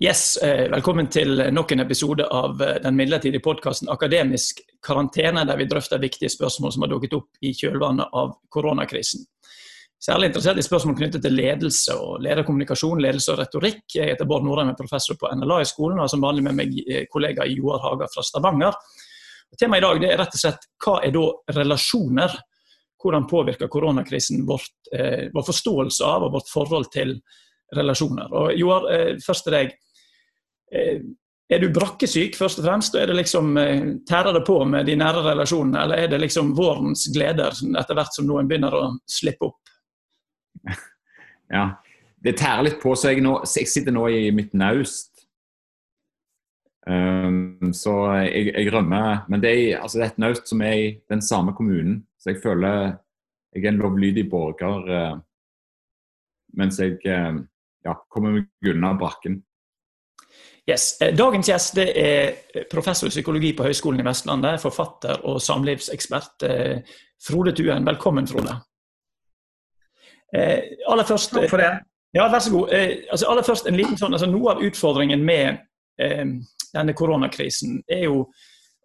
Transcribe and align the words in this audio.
Yes, 0.00 0.36
eh, 0.36 0.70
Velkommen 0.70 1.06
til 1.12 1.36
nok 1.52 1.72
en 1.74 1.82
episode 1.82 2.24
av 2.24 2.62
eh, 2.64 2.78
den 2.80 2.96
midlertidige 2.96 3.42
podkasten 3.44 3.90
Akademisk 3.92 4.62
karantene, 4.80 5.42
der 5.44 5.58
vi 5.60 5.66
drøfter 5.68 6.00
viktige 6.00 6.30
spørsmål 6.32 6.72
som 6.72 6.86
har 6.86 6.90
dukket 6.94 7.16
opp 7.18 7.44
i 7.44 7.50
kjølvannet 7.52 8.08
av 8.16 8.30
koronakrisen. 8.48 9.26
Særlig 10.00 10.30
interessert 10.30 10.62
i 10.62 10.64
spørsmål 10.64 10.96
knyttet 10.96 11.26
til 11.26 11.36
ledelse 11.36 11.98
og 12.00 12.24
lederkommunikasjon, 12.24 13.04
ledelse 13.04 13.34
og 13.34 13.38
retorikk. 13.42 13.84
Jeg 13.92 14.14
heter 14.14 14.30
Bård 14.32 14.48
Norheim, 14.48 14.72
er 14.72 14.80
professor 14.80 15.20
på 15.20 15.28
NLA 15.28 15.60
i 15.60 15.68
skolen, 15.68 16.00
og 16.00 16.06
har 16.06 16.14
som 16.14 16.24
vanlig 16.24 16.46
med 16.48 16.56
meg 16.62 16.72
eh, 16.86 17.04
kollega 17.12 17.44
Joar 17.52 17.84
Haga 17.84 18.08
fra 18.14 18.24
Stavanger. 18.24 18.80
Temaet 19.60 19.84
i 19.84 19.86
dag 19.90 20.08
er 20.08 20.18
rett 20.24 20.40
og 20.40 20.44
slett 20.46 20.68
hva 20.86 20.96
er 21.04 21.12
da 21.12 21.28
relasjoner? 21.60 22.40
Hvordan 22.96 23.28
påvirker 23.28 23.68
koronakrisen 23.68 24.48
vårt, 24.48 24.72
eh, 24.96 25.28
forståelse 25.36 26.08
av 26.16 26.30
og 26.30 26.38
vårt 26.40 26.48
forhold 26.48 26.88
til? 26.96 27.18
Og 27.76 28.52
Joar, 28.58 28.88
eh, 28.92 29.18
først 29.24 29.44
til 29.46 29.56
deg. 29.56 29.74
Eh, 30.72 31.00
er 31.52 31.60
du 31.60 31.68
brakkesyk, 31.72 32.36
først 32.36 32.60
og 32.60 32.64
fremst? 32.64 32.94
Og 32.94 33.02
er 33.02 33.06
det 33.06 33.16
liksom, 33.16 33.56
eh, 33.58 33.82
Tærer 34.08 34.32
det 34.32 34.46
på 34.46 34.64
med 34.64 34.86
de 34.86 34.96
nære 34.96 35.22
relasjonene, 35.26 35.82
eller 35.82 35.96
er 35.96 36.08
det 36.08 36.20
liksom 36.20 36.54
vårens 36.56 37.08
gleder 37.12 37.52
etter 37.52 37.94
hvert 37.94 38.14
som 38.14 38.26
noen 38.26 38.48
begynner 38.48 38.72
å 38.72 38.98
slippe 39.06 39.50
opp? 39.50 39.60
Ja, 41.52 41.74
det 42.24 42.38
tærer 42.38 42.62
litt 42.64 42.78
på. 42.80 42.94
Så 42.96 43.10
jeg, 43.10 43.20
nå, 43.20 43.34
jeg 43.44 43.68
sitter 43.68 43.92
nå 43.92 44.06
i 44.08 44.30
mitt 44.32 44.54
naust. 44.56 45.26
Um, 46.86 47.74
så 47.76 47.92
jeg, 48.24 48.54
jeg, 48.54 48.72
rømmer. 48.72 49.26
Men 49.28 49.42
det 49.42 49.50
er, 49.50 49.82
altså 49.82 49.98
det 49.98 50.06
er 50.06 50.14
et 50.14 50.22
naust 50.22 50.48
som 50.48 50.62
er 50.64 50.72
i 50.72 50.86
den 51.12 51.20
samme 51.20 51.52
kommunen. 51.52 52.06
Så 52.16 52.32
jeg 52.32 52.40
føler 52.40 52.96
jeg 53.52 53.66
er 53.66 53.68
en 53.68 53.82
lovlydig 53.82 54.30
borger 54.30 54.88
uh, 54.88 55.18
mens 56.56 56.80
jeg 56.80 56.96
uh, 57.04 57.36
ja, 57.84 57.96
kommer 58.08 58.36
meg 58.36 58.72
unna 58.72 58.94
brakken. 58.98 59.40
Yes. 60.70 61.00
Eh, 61.00 61.14
dagens 61.14 61.48
gjest 61.50 61.78
er 61.82 62.66
professor 62.70 63.10
i 63.10 63.14
psykologi 63.14 63.52
på 63.58 63.66
Høgskolen 63.66 64.02
i 64.02 64.06
Vestlandet, 64.06 64.60
forfatter 64.62 65.24
og 65.26 65.40
samlivsekspert. 65.42 66.46
Eh, 66.46 67.00
Frode 67.22 67.54
Tuen, 67.58 67.86
velkommen, 67.86 68.28
Frode. 68.30 68.54
Eh, 70.32 70.78
aller 70.88 71.04
først, 71.08 71.34
Takk 71.34 71.50
for 71.50 71.62
det. 71.62 71.72
Ja, 72.14 72.28
vær 72.28 72.44
så 72.44 72.52
god. 72.52 72.72
Altså, 73.10 73.26
aller 73.28 73.44
først 73.46 73.68
en 73.68 73.76
liten 73.76 73.98
sånn, 73.98 74.12
altså, 74.12 74.28
Noe 74.30 74.54
av 74.54 74.62
utfordringen 74.64 75.22
med 75.24 75.62
eh, 76.00 76.26
denne 76.72 76.96
koronakrisen 76.96 77.82
er 77.88 78.06
jo 78.08 78.26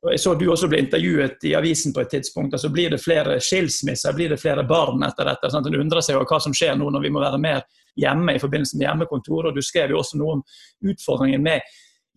og 0.06 0.11
Jeg 0.14 0.22
så 0.22 0.36
du 0.38 0.44
også 0.52 0.67
ble 0.70 0.78
intervjuet 0.84 1.42
i 1.50 1.56
avisen 1.58 1.94
på 1.94 2.04
et 2.04 2.11
tidspunkt. 2.14 2.54
altså 2.54 2.70
Blir 2.70 2.94
det 2.94 3.02
flere 3.02 3.39
skilsmisser, 3.42 4.14
blir 4.14 4.30
det 4.30 4.38
flere 4.38 4.64
barn 4.64 5.02
etter 5.04 5.26
dette? 5.26 5.50
Sant? 5.50 5.66
En 5.67 5.80
undrer 5.80 6.06
seg 6.06 6.20
over 6.20 6.30
hva 6.30 6.38
som 6.44 6.54
skjer 6.54 6.78
nå 6.78 6.92
når 6.94 7.02
vi 7.02 7.11
må 7.16 7.23
være 7.23 7.39
mer 7.42 7.64
hjemme 7.98 8.36
i 8.36 8.42
forbindelse 8.42 8.78
med 8.78 8.88
hjemmekontoret. 8.88 9.50
og 9.52 9.56
Du 9.56 9.66
skrev 9.66 9.94
jo 9.94 10.02
også 10.02 10.20
noe 10.22 10.38
om 10.38 10.44
utfordringen 10.92 11.44
med 11.44 11.62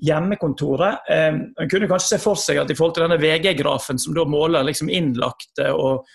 hjemmekontoret. 0.00 1.06
Eh, 1.10 1.30
en 1.34 1.70
kunne 1.70 1.88
kanskje 1.90 2.14
se 2.14 2.22
for 2.22 2.40
seg 2.40 2.62
at 2.62 2.70
i 2.70 2.76
forhold 2.78 2.96
til 2.96 3.06
denne 3.06 3.20
VG-grafen 3.20 4.00
som 4.00 4.16
da 4.16 4.24
måler 4.28 4.66
liksom 4.66 4.92
innlagte 4.92 5.70
og 5.74 6.06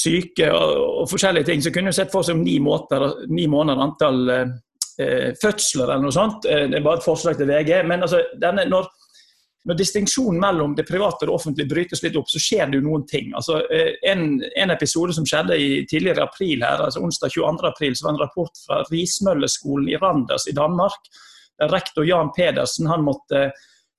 syke 0.00 0.46
og, 0.54 0.74
og, 1.02 1.06
forskjellige 1.10 1.48
ting, 1.50 1.62
så 1.62 1.72
kunne 1.74 1.90
en 1.90 1.96
sett 1.96 2.12
for 2.12 2.26
seg 2.26 2.38
om 2.38 2.44
ni, 2.46 2.56
måter, 2.62 3.04
ni 3.32 3.46
måneder 3.50 3.82
antall 3.84 4.20
eh, 4.30 5.30
fødsler 5.40 5.88
eller 5.88 6.06
noe 6.06 6.14
sånt. 6.14 6.46
Eh, 6.46 6.66
det 6.70 6.78
er 6.78 6.86
bare 6.86 7.02
et 7.02 7.06
forslag 7.06 7.38
til 7.38 7.50
VG. 7.50 7.74
Men 7.90 8.06
altså, 8.06 8.22
denne, 8.40 8.68
når 8.70 8.88
når 9.68 9.76
distinksjonen 9.76 10.40
mellom 10.40 10.74
det 10.76 10.86
private 10.88 11.24
og 11.24 11.28
det 11.28 11.34
offentlige 11.34 11.68
brytes 11.68 12.00
litt 12.04 12.16
opp, 12.16 12.30
så 12.32 12.40
skjer 12.40 12.70
det 12.70 12.78
jo 12.78 12.86
noen 12.86 13.02
ting. 13.08 13.34
Altså, 13.36 13.58
eh, 13.68 13.92
en, 14.08 14.38
en, 14.56 14.72
episode 14.72 15.12
som 15.16 15.26
skjedde 15.28 15.58
i 15.60 15.82
tidligere 15.90 16.24
april, 16.24 16.64
her, 16.64 16.80
altså 16.86 17.02
onsdag 17.04 17.34
22. 17.34 17.68
april, 17.68 17.96
så 17.96 18.06
var 18.06 18.14
en 18.14 18.22
rapport 18.22 18.62
fra 18.64 18.80
Rismølleskolen 18.88 19.90
i 19.92 19.98
Randers 20.00 20.48
i 20.48 20.56
Danmark. 20.56 21.12
Rektor 21.60 22.08
Jan 22.08 22.32
Pedersen 22.32 22.88
han 22.88 23.04
måtte 23.04 23.50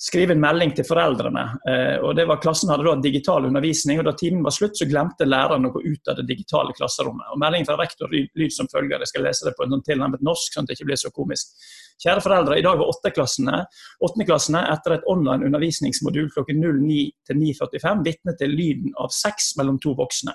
skrive 0.02 0.34
en 0.34 0.42
melding 0.42 0.72
til 0.74 0.86
foreldrene. 0.88 1.44
Eh, 1.70 1.98
og 2.02 2.16
det 2.18 2.26
var 2.30 2.40
Klassen 2.42 2.72
hadde 2.74 2.88
da 2.88 2.96
digital 3.04 3.46
undervisning, 3.46 4.00
og 4.02 4.08
da 4.08 4.16
timen 4.18 4.42
var 4.46 4.56
slutt, 4.56 4.80
så 4.80 4.88
glemte 4.90 5.28
læreren 5.28 5.68
å 5.70 5.74
gå 5.76 5.84
ut 5.86 6.10
av 6.10 6.18
det 6.18 6.26
digitale 6.32 6.74
klasserommet. 6.78 7.30
Og 7.34 7.42
Meldingen 7.42 7.70
fra 7.70 7.78
rektor 7.78 8.10
lyd 8.10 8.56
som 8.56 8.70
følger. 8.72 9.04
Jeg 9.04 9.12
skal 9.14 9.28
lese 9.28 9.46
det 9.46 9.54
på 9.58 9.68
en 9.68 9.76
sånn 9.76 9.86
tilnærmet 9.86 10.26
norsk, 10.26 10.56
sånn 10.56 10.66
at 10.66 10.72
det 10.72 10.80
ikke 10.80 10.90
blir 10.90 11.02
så 11.04 11.14
komisk. 11.14 11.54
Kjære 12.02 12.26
foreldre, 12.26 12.58
i 12.58 12.66
dag 12.66 12.80
var 12.80 12.90
åttendeklassene 12.90 13.60
åttendeklassene 14.02 14.64
etter 14.74 14.96
et 14.96 15.10
online 15.12 15.46
undervisningsmodul 15.46 16.32
klokken 16.34 16.64
09 16.64 17.04
til 17.30 17.38
9.45 17.44 18.02
vitne 18.08 18.34
til 18.40 18.56
lyden 18.58 18.96
av 18.98 19.14
sex 19.14 19.54
mellom 19.62 19.78
to 19.84 19.94
voksne. 20.00 20.34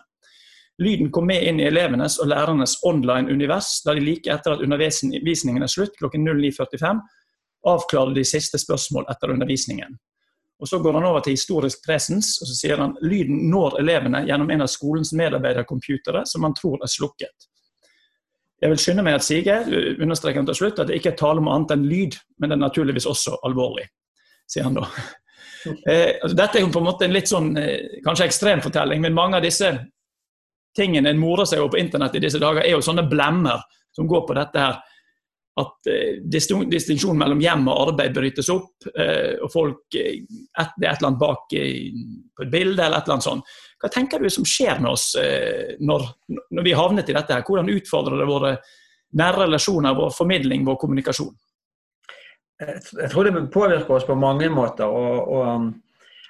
Lyden 0.78 1.10
kom 1.10 1.26
med 1.26 1.43
inn 1.43 1.59
i 1.59 1.66
elevenes 1.66 2.21
og 2.22 2.28
lærernes 2.31 2.76
online 2.87 3.32
univers, 3.32 3.81
da 3.82 3.97
de 3.97 4.05
like 4.05 4.31
etter 4.31 4.55
at 4.55 4.62
undervisningen 4.62 5.65
er 5.65 5.72
slutt 5.72 5.97
klokken 5.99 6.22
09.45 6.28 7.00
avklarer 7.69 8.15
de 8.15 8.25
siste 8.25 8.59
spørsmål 8.60 9.09
etter 9.10 9.32
undervisningen. 9.34 9.97
Og 10.60 10.69
Så 10.69 10.78
går 10.81 10.93
han 10.93 11.04
over 11.04 11.21
til 11.21 11.37
historisk 11.37 11.84
presens, 11.84 12.38
og 12.41 12.49
så 12.49 12.54
sier 12.56 12.81
han 12.81 12.94
lyden 13.04 13.50
når 13.50 13.77
elevene 13.82 14.22
gjennom 14.25 14.50
en 14.50 14.65
av 14.65 14.71
skolens 14.72 15.12
medarbeidercomputere 15.12 16.25
som 16.26 16.47
han 16.49 16.56
tror 16.56 16.81
er 16.81 16.88
slukket. 16.88 17.49
Jeg 18.62 18.72
vil 18.72 18.81
skynde 18.81 19.05
meg 19.05 19.19
at 19.19 19.25
sige 19.25 19.59
understreker 20.00 20.41
han 20.41 20.49
til 20.49 20.56
slutt, 20.56 20.78
at 20.81 20.88
det 20.88 20.97
ikke 20.97 21.12
er 21.12 21.21
tale 21.21 21.43
om 21.43 21.50
annet 21.53 21.75
enn 21.75 21.84
lyd, 21.84 22.16
men 22.41 22.49
det 22.49 22.56
er 22.56 22.62
naturligvis 22.62 23.09
også 23.10 23.37
alvorlig, 23.44 23.84
sier 24.49 24.65
han 24.65 24.81
da. 24.81 24.88
Eh, 25.66 26.12
altså 26.22 26.37
dette 26.38 26.60
er 26.60 26.69
på 26.71 26.78
en 26.78 26.87
måte 26.87 27.05
en 27.09 27.15
litt 27.15 27.26
sånn 27.26 27.49
eh, 27.59 27.99
kanskje 28.05 28.28
ekstrem 28.28 28.60
fortelling, 28.62 29.00
men 29.03 29.16
mange 29.16 29.41
av 29.41 29.43
disse 29.43 29.72
tingene 30.78 31.10
en 31.10 31.19
morer 31.19 31.49
seg 31.49 31.59
over 31.59 31.72
på 31.75 31.81
internett 31.81 32.15
i 32.15 32.22
disse 32.22 32.38
dager, 32.38 32.62
er 32.62 32.76
jo 32.76 32.84
sånne 32.87 33.03
blemmer 33.10 33.65
som 33.97 34.06
går 34.06 34.22
på 34.28 34.37
dette 34.38 34.62
her 34.62 34.78
at 35.56 35.89
eh, 35.89 36.19
distinksjonen 36.28 37.21
mellom 37.22 37.41
hjem 37.41 37.69
og 37.71 37.91
arbeid 37.91 38.15
brytes 38.17 38.50
opp, 38.53 38.89
eh, 38.93 39.39
og 39.41 39.49
folk 39.53 39.97
eh, 39.97 40.19
et, 40.21 40.75
Det 40.77 40.84
er 40.84 40.91
et 40.91 41.00
eller 41.00 41.09
annet 41.09 41.22
bak 41.22 41.47
på 41.49 42.44
et 42.44 42.53
bilde, 42.53 42.83
eller 42.83 42.99
et 42.99 43.06
eller 43.06 43.17
annet 43.17 43.28
sånt. 43.28 43.55
Hva 43.81 43.91
tenker 43.93 44.21
du 44.21 44.28
som 44.33 44.44
skjer 44.49 44.81
med 44.81 44.91
oss 44.94 45.11
når, 45.84 46.05
når 46.56 46.65
vi 46.65 46.77
havnet 46.77 47.11
i 47.12 47.17
dette? 47.17 47.34
her? 47.34 47.44
Hvordan 47.44 47.69
utfordrer 47.75 48.21
det 48.21 48.28
våre 48.28 48.53
nære 49.21 49.43
relasjoner, 49.44 49.97
vår 49.97 50.15
formidling, 50.17 50.65
vår 50.65 50.78
kommunikasjon? 50.81 51.34
Jeg 52.56 53.11
tror 53.12 53.28
det 53.28 53.43
påvirker 53.53 53.99
oss 53.99 54.09
på 54.09 54.17
mange 54.17 54.49
måter. 54.49 54.88
og, 54.88 55.28
og 55.28 55.50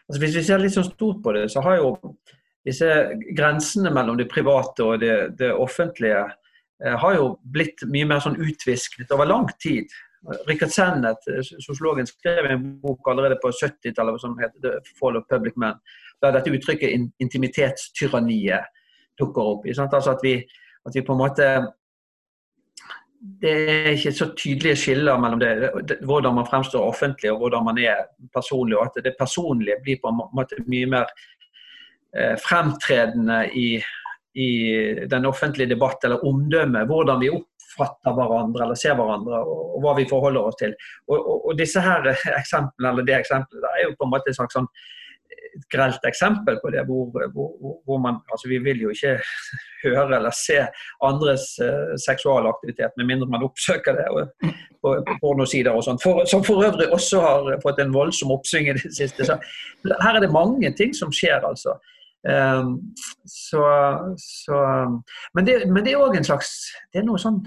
altså 0.09 0.23
Hvis 0.23 0.35
vi 0.41 0.43
ser 0.49 0.63
litt 0.63 0.75
sånn 0.75 0.89
stort 0.89 1.23
på 1.23 1.37
det, 1.39 1.47
så 1.55 1.63
har 1.67 1.79
jo 1.79 1.93
disse 2.67 2.91
grensene 3.39 3.95
mellom 3.95 4.19
det 4.19 4.27
private 4.31 4.83
og 4.83 4.99
det, 5.03 5.15
det 5.39 5.53
offentlige 5.55 6.25
har 6.77 7.15
jo 7.17 7.29
blitt 7.53 7.87
mye 7.89 8.05
mer 8.05 8.21
sånn 8.21 8.37
utvisket 8.37 9.13
over 9.15 9.29
lang 9.29 9.47
tid. 9.63 9.89
Rikard 10.47 10.71
Sennett, 10.71 11.29
eh, 11.29 11.43
sosiologen, 11.43 12.07
skrev 12.07 12.51
en 12.51 12.81
bok 12.81 13.09
allerede 13.09 13.39
på 13.43 13.53
70-tallet 13.53 14.21
som 14.21 14.39
het 14.39 14.53
'The 14.63 14.81
Fall 15.01 15.17
of 15.17 15.25
Public 15.29 15.57
Men', 15.57 15.81
der 16.23 16.33
dette 16.33 16.51
uttrykket 16.51 17.13
intimitetstyranniet 17.21 18.65
dukker 19.19 19.43
opp. 19.43 19.67
Altså 19.67 20.11
at 20.11 20.21
vi, 20.23 20.45
at 20.87 20.95
vi 20.95 21.03
på 21.03 21.13
en 21.13 21.19
måte 21.19 21.73
det 23.43 23.51
er 23.51 23.91
ikke 23.91 24.13
så 24.13 24.35
tydelige 24.37 24.77
skiller 24.77 25.19
mellom 25.19 25.41
det, 25.41 25.99
hvordan 26.05 26.35
man 26.35 26.47
fremstår 26.47 26.81
offentlig 26.81 27.33
og 27.33 27.39
hvordan 27.39 27.65
man 27.65 27.79
er 27.79 28.07
personlig. 28.35 28.79
og 28.79 28.87
At 28.87 29.05
det 29.05 29.15
personlige 29.19 29.77
blir 29.83 29.97
på 30.03 30.09
en 30.09 30.21
måte 30.37 30.57
mye 30.67 30.87
mer 30.87 31.07
eh, 32.17 32.37
fremtredende 32.49 33.51
i, 33.55 33.83
i 34.37 34.51
den 35.11 35.27
offentlige 35.29 35.71
debatt 35.73 36.05
eller 36.05 36.25
omdømmet, 36.29 36.89
hvordan 36.91 37.23
vi 37.23 37.31
oppfatter 37.33 38.17
hverandre 38.17 38.67
eller 38.67 38.79
ser 38.79 38.99
hverandre, 38.99 39.41
og, 39.41 39.63
og 39.77 39.85
hva 39.85 39.95
vi 39.97 40.09
forholder 40.11 40.51
oss 40.51 40.59
til. 40.61 40.75
Og, 41.09 41.17
og, 41.17 41.49
og 41.49 41.59
disse 41.61 41.81
her 41.81 42.11
eksemplene, 42.13 42.93
eller 42.93 43.09
det 43.09 43.17
eksempelet 43.21 43.71
er 43.73 43.87
jo 43.87 43.97
på 43.97 44.09
en 44.09 44.13
måte 44.13 44.33
et 44.33 44.39
slags 44.39 44.59
sånn 44.59 44.69
et 45.57 45.65
grelt 45.73 46.05
eksempel 46.09 46.59
på 46.61 46.71
det, 46.75 46.85
hvor, 46.89 47.09
hvor, 47.33 47.49
hvor, 47.85 47.99
man 48.03 48.21
altså 48.33 48.49
Vi 48.49 48.59
vil 48.65 48.83
jo 48.85 48.93
ikke 48.93 49.17
høre 49.87 50.19
eller 50.19 50.35
se 50.37 50.59
andres 51.05 51.49
uh, 51.63 51.95
seksualaktivitet, 52.07 52.95
med 52.97 53.09
mindre 53.11 53.31
man 53.33 53.47
oppsøker 53.47 53.97
det 53.97 54.07
og, 54.13 54.53
på, 54.83 54.95
på 55.09 55.19
pornosider 55.23 55.73
og 55.73 55.85
sånt, 55.87 56.03
for, 56.05 56.25
som 56.31 56.45
for 56.45 56.65
øvrig 56.67 56.91
også 56.93 57.23
har 57.25 57.53
fått 57.65 57.81
en 57.83 57.95
voldsom 57.95 58.35
oppsving 58.37 58.71
i 58.71 58.77
det 58.79 58.93
siste. 58.97 59.27
Så 59.27 59.39
her 59.89 60.15
er 60.15 60.23
det 60.25 60.33
mange 60.35 60.73
ting 60.77 60.95
som 60.97 61.15
skjer, 61.15 61.41
altså. 61.41 61.79
Ehm, 62.27 62.75
så, 63.25 63.63
så, 64.19 64.59
men, 65.35 65.47
det, 65.47 65.61
men 65.71 65.85
det 65.87 65.95
er 65.95 66.03
òg 66.03 66.17
en 66.19 66.27
slags 66.27 66.73
Det 66.91 66.99
er 66.99 67.07
noe 67.07 67.21
sånn 67.23 67.45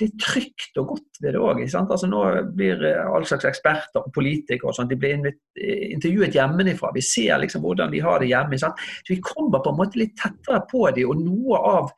litt 0.00 0.16
trygt 0.18 0.78
og 0.80 0.94
godt 0.94 1.20
ved 1.22 1.36
det 1.36 1.40
òg. 1.42 1.60
Altså, 1.62 2.08
nå 2.10 2.22
blir 2.56 2.80
eh, 2.88 3.10
all 3.14 3.26
slags 3.28 3.46
eksperter 3.46 4.02
og 4.02 4.12
politikere 4.14 4.72
og 4.72 4.74
sånt, 4.74 4.90
de 4.90 4.98
blir 4.98 5.20
intervjuet 5.94 6.34
hjemmefra. 6.34 6.90
Vi 6.96 7.04
ser 7.06 7.38
liksom 7.38 7.62
hvordan 7.62 7.92
de 7.94 8.02
har 8.02 8.18
det 8.18 8.30
hjemme. 8.32 8.58
Sant? 8.58 8.80
Så 9.06 9.14
Vi 9.14 9.20
kommer 9.22 9.62
på 9.62 9.70
en 9.70 9.78
måte 9.78 10.00
litt 10.00 10.16
tettere 10.18 10.64
på 10.70 10.82
dem, 10.96 11.12
og 11.12 11.22
noe 11.22 11.62
av 11.70 11.92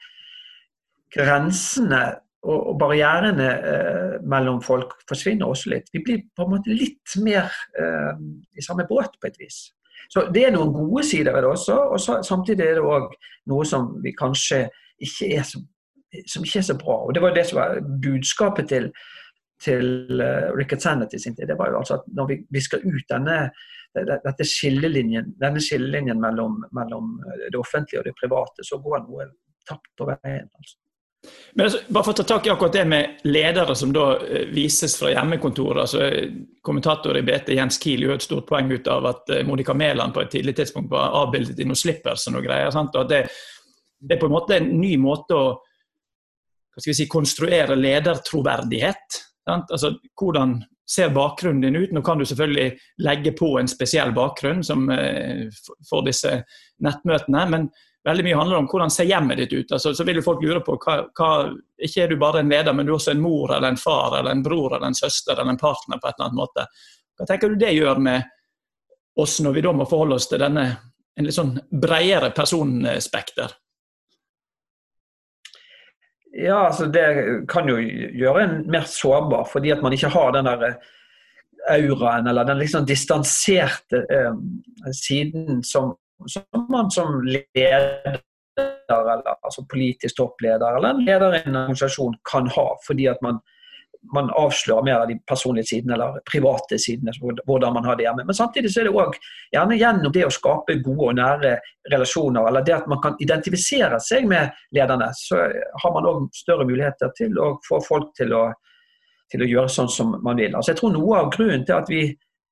grensene 1.14 2.02
og, 2.44 2.76
barrierene 2.80 3.48
eh, 3.48 4.14
mellom 4.28 4.60
folk 4.64 4.98
forsvinner 5.08 5.48
også 5.48 5.72
litt. 5.74 5.90
Vi 5.92 6.04
blir 6.04 6.22
på 6.36 6.46
en 6.46 6.54
måte 6.58 6.76
litt 6.76 7.16
mer 7.24 7.48
eh, 7.80 8.12
i 8.56 8.64
samme 8.64 8.84
båt 8.88 9.16
på 9.20 9.28
et 9.28 9.40
vis. 9.40 9.70
Så 10.08 10.28
Det 10.34 10.46
er 10.46 10.54
noen 10.54 10.72
gode 10.74 11.04
sider 11.04 11.34
ved 11.34 11.42
det 11.44 11.50
også, 11.50 11.76
og 11.92 12.00
så, 12.00 12.20
samtidig 12.22 12.66
er 12.66 12.80
det 12.80 12.86
òg 12.86 13.10
noe 13.50 13.66
som 13.66 13.92
vi 14.04 14.14
kanskje 14.16 14.68
ikke 15.00 15.30
er 15.36 15.46
så, 15.46 15.60
som 16.26 16.44
ikke 16.44 16.58
er 16.58 16.68
så 16.72 16.78
bra. 16.78 16.96
Og 17.06 17.14
Det 17.14 17.22
var 17.22 17.34
det 17.34 17.46
som 17.46 17.60
var 17.60 17.80
budskapet 18.02 18.68
til 18.68 18.92
til 19.60 20.20
uh, 20.24 20.48
Rickard 20.56 20.80
Sanity 20.80 21.18
sin 21.20 21.36
tid, 21.36 21.46
det 21.46 21.58
var 21.58 21.68
jo 21.68 21.78
altså 21.82 21.98
at 21.98 22.06
når 22.16 22.30
vi 22.50 22.60
skal 22.64 22.80
ut 22.80 23.04
denne, 23.12 23.50
dette 24.24 24.46
skillelinjen, 24.48 25.34
denne 25.40 25.60
skillelinjen 25.60 26.20
mellom, 26.20 26.62
mellom, 26.72 27.18
det 27.44 27.58
offentlige 27.60 28.00
og 28.00 28.06
det 28.08 28.16
private, 28.16 28.64
så 28.64 28.78
går 28.80 29.02
noe 29.04 29.26
tapt 29.68 29.90
på 29.98 30.08
veien. 30.08 30.48
altså. 30.48 30.78
Men 31.52 31.66
altså, 31.66 31.80
bare 31.88 32.06
for 32.06 32.14
å 32.14 32.16
ta 32.20 32.24
tak 32.24 32.46
i 32.46 32.50
akkurat 32.52 32.76
det 32.78 32.84
med 32.88 33.24
ledere 33.28 33.74
som 33.76 33.92
da 33.92 34.06
uh, 34.16 34.44
vises 34.54 34.94
fra 34.96 35.10
hjemmekontoret. 35.12 35.82
altså 35.82 36.60
Kommentator 36.64 37.18
i 37.18 37.24
BT 37.26 37.54
Jens 37.58 37.80
Kiel 37.82 38.06
gjorde 38.06 38.20
et 38.20 38.26
stort 38.28 38.48
poeng 38.48 38.70
ut 38.72 38.88
av 38.88 39.08
at 39.10 39.32
uh, 39.34 39.42
Monica 39.46 39.74
Mæland 39.76 40.14
på 40.16 40.22
et 40.24 40.30
tidlig 40.32 40.56
tidspunkt 40.56 40.92
var 40.92 41.16
avbildet 41.24 41.60
i 41.60 41.66
noen 41.68 41.78
slippers 41.78 42.28
og 42.28 42.36
noe 42.36 42.46
greier. 42.46 42.70
Sant? 42.74 42.94
og 42.94 43.04
at 43.04 43.12
det, 43.12 43.20
det, 43.98 44.16
er 44.16 44.22
på 44.22 44.30
en 44.30 44.36
måte 44.36 44.56
en 44.56 44.70
ny 44.80 44.94
måte 45.02 45.36
å 45.36 45.50
hva 46.70 46.78
skal 46.78 46.92
vi 46.92 47.00
si, 47.00 47.08
konstruere 47.10 47.74
ledertroverdighet. 47.76 49.20
Sant? 49.48 49.72
Altså, 49.74 49.96
hvordan 50.16 50.60
ser 50.90 51.10
bakgrunnen 51.14 51.66
din 51.66 51.82
ut? 51.82 51.92
Nå 51.94 52.02
kan 52.06 52.18
du 52.18 52.24
selvfølgelig 52.24 52.70
legge 53.02 53.34
på 53.38 53.56
en 53.58 53.68
spesiell 53.70 54.14
bakgrunn 54.14 54.62
som 54.66 54.86
uh, 54.88 55.50
for 55.90 56.06
disse 56.06 56.38
nettmøtene. 56.80 57.46
men 57.50 57.68
veldig 58.04 58.24
mye 58.24 58.36
handler 58.36 58.56
om 58.62 58.68
hvordan 58.70 58.92
ser 58.92 59.08
hjemmet 59.08 59.42
ditt 59.42 59.52
ut. 59.52 59.72
Altså, 59.76 59.92
så 59.94 60.04
vil 60.08 60.20
jo 60.20 60.24
folk 60.24 60.42
lure 60.44 60.62
på 60.64 60.76
hva, 60.80 60.96
hva, 61.16 61.30
Ikke 61.80 62.04
er 62.04 62.12
du 62.12 62.18
bare 62.20 62.40
en 62.40 62.52
leder, 62.52 62.72
men 62.76 62.86
du 62.86 62.92
er 62.92 62.98
også 62.98 63.14
en 63.14 63.22
mor 63.22 63.54
eller 63.54 63.68
en 63.68 63.80
far 63.80 64.18
eller 64.18 64.32
en 64.32 64.44
bror 64.44 64.76
eller 64.76 64.86
en 64.88 64.96
søster 64.96 65.36
eller 65.36 65.52
en 65.52 65.60
partner 65.60 66.00
på 66.00 66.08
et 66.08 66.14
eller 66.16 66.28
annet 66.28 66.40
måte. 66.40 66.66
Hva 67.18 67.28
tenker 67.28 67.50
du 67.52 67.60
det 67.60 67.74
gjør 67.76 68.00
med 68.00 68.30
oss 69.20 69.40
når 69.44 69.56
vi 69.56 69.64
da 69.66 69.72
må 69.76 69.88
forholde 69.88 70.16
oss 70.16 70.28
til 70.30 70.40
denne 70.40 70.68
en 71.18 71.26
litt 71.26 71.36
sånn 71.36 71.56
bredere 71.82 72.30
personspekter? 72.36 73.52
Ja, 76.30 76.68
altså 76.68 76.86
Det 76.86 77.04
kan 77.50 77.68
jo 77.68 77.76
gjøre 77.80 78.44
en 78.44 78.56
mer 78.70 78.86
sårbar, 78.88 79.48
fordi 79.50 79.72
at 79.74 79.82
man 79.82 79.92
ikke 79.92 80.12
har 80.14 80.32
den 80.32 80.46
der 80.46 80.78
auraen 81.70 82.26
eller 82.30 82.46
den 82.48 82.60
liksom 82.62 82.86
distanserte 82.88 84.04
eh, 84.08 84.36
siden 84.96 85.60
som 85.66 85.92
som 86.28 86.66
man 86.68 86.90
som 86.90 87.22
leder, 87.22 88.20
eller 88.90 89.22
altså 89.42 89.64
politisk 89.70 90.16
toppleder 90.16 90.76
eller 90.76 90.88
en 90.88 91.04
leder 91.04 91.34
i 91.38 91.42
en 91.46 91.56
organisasjon 91.56 92.16
kan 92.32 92.48
ha, 92.50 92.66
fordi 92.86 93.06
at 93.08 93.20
man, 93.22 93.38
man 94.14 94.30
avslører 94.36 94.84
mer 94.84 95.02
av 95.04 95.08
de 95.08 95.16
personlige 95.28 95.70
sidene 95.70 95.94
eller 95.94 96.18
private 96.30 96.78
sidene, 96.80 97.14
hvordan 97.46 97.76
man 97.76 97.86
har 97.86 97.98
det 97.98 98.08
hjemme. 98.08 98.24
Men 98.26 98.36
samtidig 98.36 98.72
så 98.72 98.82
er 98.82 98.88
det 98.88 98.96
òg 98.96 99.18
gjerne 99.54 99.78
gjennom 99.78 100.14
det 100.14 100.24
å 100.26 100.32
skape 100.34 100.80
gode 100.84 101.12
og 101.12 101.18
nære 101.20 101.54
relasjoner, 101.92 102.48
eller 102.48 102.66
det 102.66 102.78
at 102.80 102.88
man 102.90 103.02
kan 103.04 103.18
identifisere 103.22 104.00
seg 104.02 104.26
med 104.30 104.50
lederne, 104.76 105.12
så 105.16 105.44
har 105.84 105.94
man 105.94 106.08
òg 106.10 106.26
større 106.36 106.66
muligheter 106.68 107.14
til 107.18 107.38
å 107.38 107.52
få 107.68 107.80
folk 107.86 108.10
til 108.18 108.34
å, 108.36 108.48
til 109.30 109.46
å 109.46 109.52
gjøre 109.54 109.76
sånn 109.78 109.92
som 109.92 110.18
man 110.18 110.42
vil. 110.42 110.56
Altså 110.56 110.74
jeg 110.74 110.82
tror 110.82 110.96
Noe 110.96 111.22
av 111.22 111.32
grunnen 111.36 111.64
til 111.68 111.78
at 111.78 111.92
vi 111.92 112.08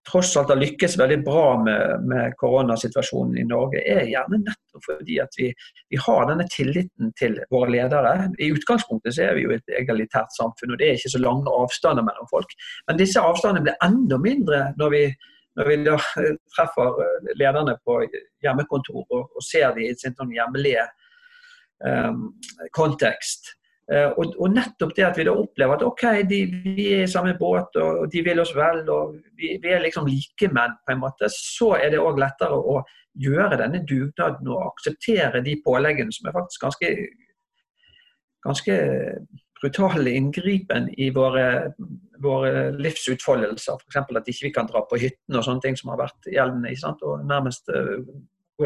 tross 0.09 0.37
alt 0.37 0.51
har 0.53 0.59
lykkes 0.59 0.97
veldig 0.99 1.19
bra 1.25 1.45
med, 1.63 2.05
med, 2.09 2.35
koronasituasjonen 2.41 3.39
i 3.39 3.47
Norge, 3.49 3.83
er 3.85 4.09
gjerne 4.09 4.41
nettopp 4.43 4.87
fordi 4.89 5.19
at 5.23 5.35
vi, 5.39 5.49
vi, 5.91 5.99
har 6.05 6.29
denne 6.31 6.47
tilliten 6.53 7.13
til 7.19 7.39
våre 7.53 7.71
ledere. 7.75 8.13
I 8.39 8.51
utgangspunktet 8.55 9.17
så 9.17 9.27
er 9.27 9.39
vi 9.39 9.47
jo 9.47 9.55
et 9.57 9.75
egalitært 9.81 10.35
samfunn, 10.37 10.75
og 10.75 10.81
det 10.81 10.89
er 10.89 11.01
ikke 11.01 11.15
så 11.17 11.23
lange 11.23 11.55
avstander 11.63 12.07
mellom 12.07 12.31
folk. 12.31 12.55
Men 12.89 13.01
disse 13.01 13.23
avstandene 13.23 13.67
blir 13.67 13.85
enda 13.85 14.21
mindre 14.23 14.63
når 14.81 14.95
vi, 14.95 15.03
når 15.59 15.71
vi 15.73 15.79
da 15.89 15.99
treffer 16.57 17.03
lederne 17.41 17.77
på 17.85 18.01
hjemmekontor 18.45 19.05
og, 19.05 19.29
og 19.35 19.45
ser 19.45 19.75
dem 19.77 19.89
i 19.89 19.95
sin 19.99 20.17
sånn 20.19 20.35
hjemlige 20.35 20.87
um, 21.85 22.29
kontekst. 22.77 23.55
Eh, 23.89 24.11
og, 24.21 24.35
og, 24.37 24.51
nettopp 24.53 24.93
det 24.97 25.05
at 25.07 25.17
vi 25.17 25.25
da 25.25 25.33
opplever 25.33 25.79
at 25.79 25.85
ok, 25.87 26.03
de, 26.29 26.43
vi 26.77 26.89
er 26.93 27.07
i 27.07 27.09
samme 27.09 27.33
båt 27.39 27.79
og, 27.81 28.03
de 28.13 28.21
vil 28.27 28.43
oss 28.43 28.53
vel, 28.57 28.83
og 28.93 29.15
vi, 29.39 29.55
vi 29.63 29.73
er 29.73 29.81
liksom 29.81 30.09
likemenn, 30.11 30.77
på 30.85 30.93
en 30.93 31.01
måte, 31.01 31.31
så 31.33 31.73
er 31.79 31.95
det 31.95 32.03
òg 32.03 32.21
lettere 32.21 32.59
å 32.59 32.83
gjøre 33.19 33.57
denne 33.63 33.81
dugnaden 33.89 34.51
og 34.53 34.67
akseptere 34.67 35.41
de 35.47 35.57
påleggene 35.65 36.13
som 36.13 36.29
er 36.29 36.37
faktisk 36.37 36.67
ganske, 36.67 36.93
ganske 38.45 38.79
brutale 39.59 40.13
inngripen 40.21 40.93
i 41.01 41.09
våre, 41.17 41.73
våre 42.23 42.69
livsutfoldelser. 42.77 43.81
F.eks. 43.81 44.03
at 44.05 44.29
ikke 44.29 44.45
vi 44.45 44.51
ikke 44.53 44.61
kan 44.61 44.69
dra 44.71 44.85
på 44.87 45.01
hytten 45.01 45.41
og 45.41 45.47
sånne 45.49 45.65
ting 45.65 45.81
som 45.81 45.95
har 45.95 46.05
vært 46.05 46.29
gjeldende. 46.29 46.77
og 47.09 47.25
nærmest 47.27 47.73
eh, 47.73 48.05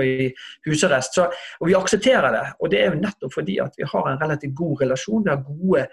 i 0.00 0.30
husarrest. 0.66 1.18
Så, 1.18 1.26
og 1.60 1.68
vi 1.68 1.76
aksepterer 1.76 2.32
det. 2.32 2.46
Og 2.60 2.72
det 2.72 2.80
er 2.80 2.90
jo 2.90 3.02
nettopp 3.02 3.36
fordi 3.36 3.58
at 3.62 3.76
vi 3.78 3.88
har 3.88 4.08
en 4.08 4.20
relativt 4.22 4.56
god 4.56 4.84
relasjon. 4.86 5.24
Vi 5.26 5.32
har 5.32 5.44
gode, 5.46 5.86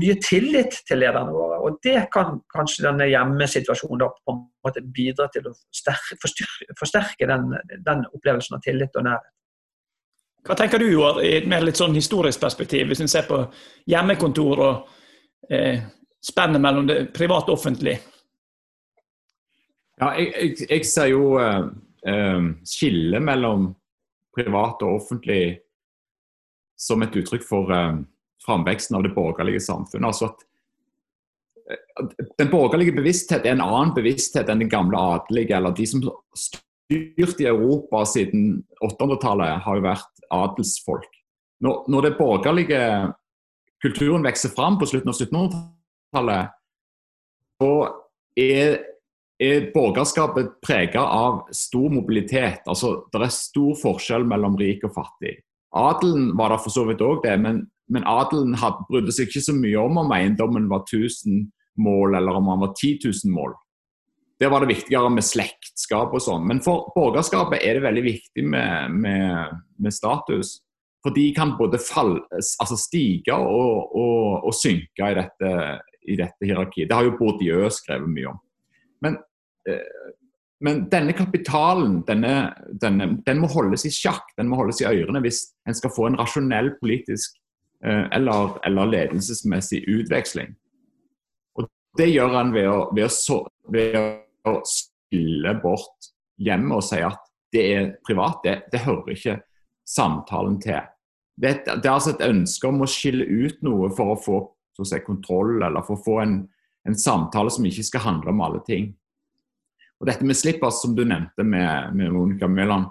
mye 0.00 0.16
tillit 0.24 0.78
til 0.88 1.02
lederne 1.02 1.34
våre. 1.34 1.58
Og 1.66 1.78
det 1.84 2.06
kan 2.14 2.40
kanskje 2.52 2.86
denne 2.86 3.08
hjemmesituasjonen 3.10 4.02
da 4.04 4.10
på 4.14 4.34
en 4.34 4.42
måte 4.64 4.84
bidra 4.98 5.28
til 5.34 5.50
å 5.50 5.54
sterke, 5.74 6.18
forsterke 6.78 7.28
den, 7.28 7.50
den, 7.84 8.06
opplevelsen 8.14 8.58
av 8.58 8.64
tillit 8.64 8.96
og 8.96 9.08
nærhet. 9.08 9.32
Hva 10.46 10.54
tenker 10.54 10.78
du 10.78 10.86
Joar, 10.86 11.18
i 11.26 11.32
et 11.40 11.48
mer 11.50 11.64
litt 11.66 11.78
sånn 11.78 11.96
historisk 11.96 12.38
perspektiv, 12.40 12.86
hvis 12.86 13.02
en 13.02 13.10
ser 13.10 13.26
på 13.26 13.40
hjemmekontor 13.90 14.60
og 14.62 14.92
eh, 15.50 15.82
spennet 16.22 16.62
mellom 16.62 16.86
det 16.86 17.00
private 17.14 17.50
og 17.50 17.58
offentlige? 17.58 17.98
Ja, 19.96 20.12
jeg, 20.14 20.30
jeg, 20.36 20.68
jeg 20.70 20.86
ser 20.86 21.10
jo 21.10 21.34
eh, 21.42 21.66
skille 22.06 23.18
mellom 23.18 23.70
privat 24.36 24.82
og 24.84 25.00
offentlig 25.00 25.58
som 26.76 27.02
et 27.02 27.16
uttrykk 27.16 27.44
for 27.46 27.72
eh, 27.72 28.02
framveksten 28.44 28.98
av 28.98 29.06
det 29.06 29.14
borgerlige 29.16 29.62
samfunnet. 29.64 30.10
Altså 30.10 30.28
at 30.30 30.44
eh, 31.70 32.26
Den 32.38 32.52
borgerlige 32.52 32.96
bevissthet 32.96 33.46
er 33.46 33.56
en 33.56 33.64
annen 33.64 33.94
bevissthet 33.96 34.50
enn 34.52 34.62
den 34.64 34.72
gamle 34.72 35.00
adelige. 35.00 35.56
eller 35.56 35.74
De 35.76 35.86
som 35.88 36.04
styrt 36.36 37.40
i 37.40 37.48
Europa 37.48 38.04
siden 38.06 38.64
800-tallet, 38.84 39.62
har 39.64 39.78
jo 39.78 39.86
vært 39.86 40.26
adelsfolk. 40.30 41.12
Når, 41.64 41.86
når 41.88 42.04
det 42.04 42.18
borgerlige 42.18 42.82
kulturen 43.82 44.26
vokser 44.26 44.52
fram 44.52 44.76
på 44.78 44.88
slutten 44.90 45.12
av 45.12 45.16
1700-tallet, 45.16 46.52
så 47.56 47.72
er 48.36 48.76
er 49.42 49.68
borgerskapet 49.74 50.54
preget 50.64 50.96
av 50.96 51.44
stor 51.52 51.90
mobilitet. 51.92 52.62
Altså, 52.66 53.04
Det 53.12 53.20
er 53.22 53.34
stor 53.34 53.74
forskjell 53.82 54.24
mellom 54.24 54.56
rik 54.56 54.84
og 54.84 54.94
fattig. 54.96 55.36
Adelen 55.76 56.36
var 56.36 56.50
der 56.50 56.62
for 56.62 56.72
så 56.72 56.86
vidt 56.88 57.04
òg 57.04 57.22
det, 57.24 57.36
men, 57.40 57.66
men 57.88 58.06
adelen 58.06 58.54
had, 58.56 58.80
brydde 58.88 59.12
seg 59.12 59.28
ikke 59.28 59.44
så 59.44 59.54
mye 59.56 59.76
om 59.76 59.98
om 60.00 60.12
eiendommen 60.16 60.68
var 60.70 60.86
1000 60.86 61.50
mål 61.76 62.16
eller 62.16 62.38
om 62.38 62.48
han 62.48 62.62
var 62.64 62.72
10 62.72 62.98
000 63.04 63.34
mål. 63.34 63.52
Der 64.40 64.48
var 64.52 64.60
det 64.60 64.74
viktigere 64.74 65.10
med 65.10 65.24
slektskap 65.24 66.12
og 66.12 66.20
sånn. 66.20 66.44
Men 66.48 66.60
for 66.64 66.90
borgerskapet 66.96 67.60
er 67.64 67.76
det 67.76 67.84
veldig 67.84 68.04
viktig 68.04 68.44
med, 68.44 68.92
med, 68.92 69.60
med 69.80 69.92
status. 69.92 70.58
For 71.04 71.14
de 71.14 71.28
kan 71.36 71.54
både 71.58 71.78
fall, 71.80 72.18
altså 72.34 72.76
stige 72.80 73.36
og, 73.36 73.92
og, 73.96 74.48
og 74.48 74.56
synke 74.56 75.12
i 75.12 75.16
dette, 75.16 75.52
i 76.08 76.18
dette 76.18 76.48
hierarkiet. 76.48 76.88
Det 76.88 76.96
har 76.96 77.06
jo 77.06 77.16
Bourdieu 77.20 77.68
skrevet 77.72 78.10
mye 78.12 78.32
om. 78.32 78.40
Men, 79.04 79.18
eh, 79.68 80.12
men 80.64 80.86
denne 80.92 81.12
kapitalen 81.16 81.98
denne, 82.08 82.34
denne, 82.82 83.10
den 83.26 83.42
må 83.42 83.50
holdes 83.52 83.86
i 83.88 83.92
sjakk, 83.92 84.30
den 84.38 84.48
må 84.48 84.60
holdes 84.60 84.80
i 84.80 84.88
ørene 84.88 85.20
hvis 85.24 85.42
en 85.68 85.76
skal 85.76 85.92
få 85.92 86.08
en 86.08 86.18
rasjonell 86.20 86.72
politisk 86.80 87.36
eh, 87.84 88.06
eller, 88.16 88.56
eller 88.66 88.92
ledelsesmessig 88.94 89.82
utveksling. 89.84 90.54
Og 91.58 91.68
Det 91.98 92.08
gjør 92.12 92.38
han 92.38 92.54
ved 92.56 92.70
å, 92.72 92.78
ved 92.96 93.08
å, 93.08 93.40
ved 93.72 94.00
å 94.48 94.58
spille 94.68 95.56
bort 95.62 96.12
hjemmet 96.42 96.78
og 96.78 96.84
si 96.84 97.00
at 97.04 97.22
det 97.54 97.64
er 97.72 97.94
privat. 98.06 98.42
Det, 98.44 98.58
det 98.72 98.84
hører 98.84 99.14
ikke 99.14 99.38
samtalen 99.86 100.60
til. 100.60 100.82
Det, 101.36 101.52
det, 101.66 101.84
er 101.84 101.94
altså 101.94 102.14
et 102.14 102.24
ønske 102.26 102.68
om 102.68 102.82
å 102.82 102.90
skille 102.90 103.24
ut 103.24 103.58
noe 103.64 103.90
for 103.96 104.14
å 104.14 104.20
få 104.20 104.36
si, 104.84 105.00
kontroll, 105.04 105.58
eller 105.62 105.84
for 105.84 105.98
å 105.98 106.04
få 106.04 106.20
en, 106.24 106.36
en 106.86 106.98
samtale 106.98 107.50
som 107.50 107.66
ikke 107.66 107.84
skal 107.86 108.04
handle 108.04 108.32
om 108.32 108.40
alle 108.44 108.62
ting. 108.66 108.90
Og 110.00 110.08
Dette 110.08 110.26
med 110.28 110.36
slippers, 110.36 110.80
som 110.82 110.94
du 110.96 111.04
nevnte 111.04 111.44
med, 111.44 111.94
med 111.96 112.12
Monica 112.12 112.48
Mæland 112.48 112.90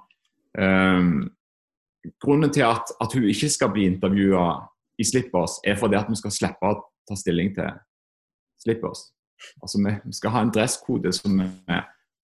um, 0.58 1.30
Grunnen 2.22 2.52
til 2.54 2.62
at, 2.62 2.92
at, 3.02 3.14
hun 3.14 3.24
ikke 3.26 3.50
skal 3.50 3.72
bli 3.74 3.88
intervjua 3.90 4.46
i 5.02 5.04
slippers, 5.04 5.58
er 5.66 5.78
fordi 5.78 5.98
at 5.98 6.10
vi 6.10 6.18
skal 6.20 6.34
slippe 6.34 6.70
å 6.70 6.78
ta 7.10 7.18
stilling 7.18 7.50
til 7.56 7.72
slippers. 8.62 9.08
Altså 9.62 9.82
Vi 9.82 10.14
skal 10.14 10.34
ha 10.36 10.44
en 10.46 10.52
dresskode 10.54 11.12
som 11.14 11.42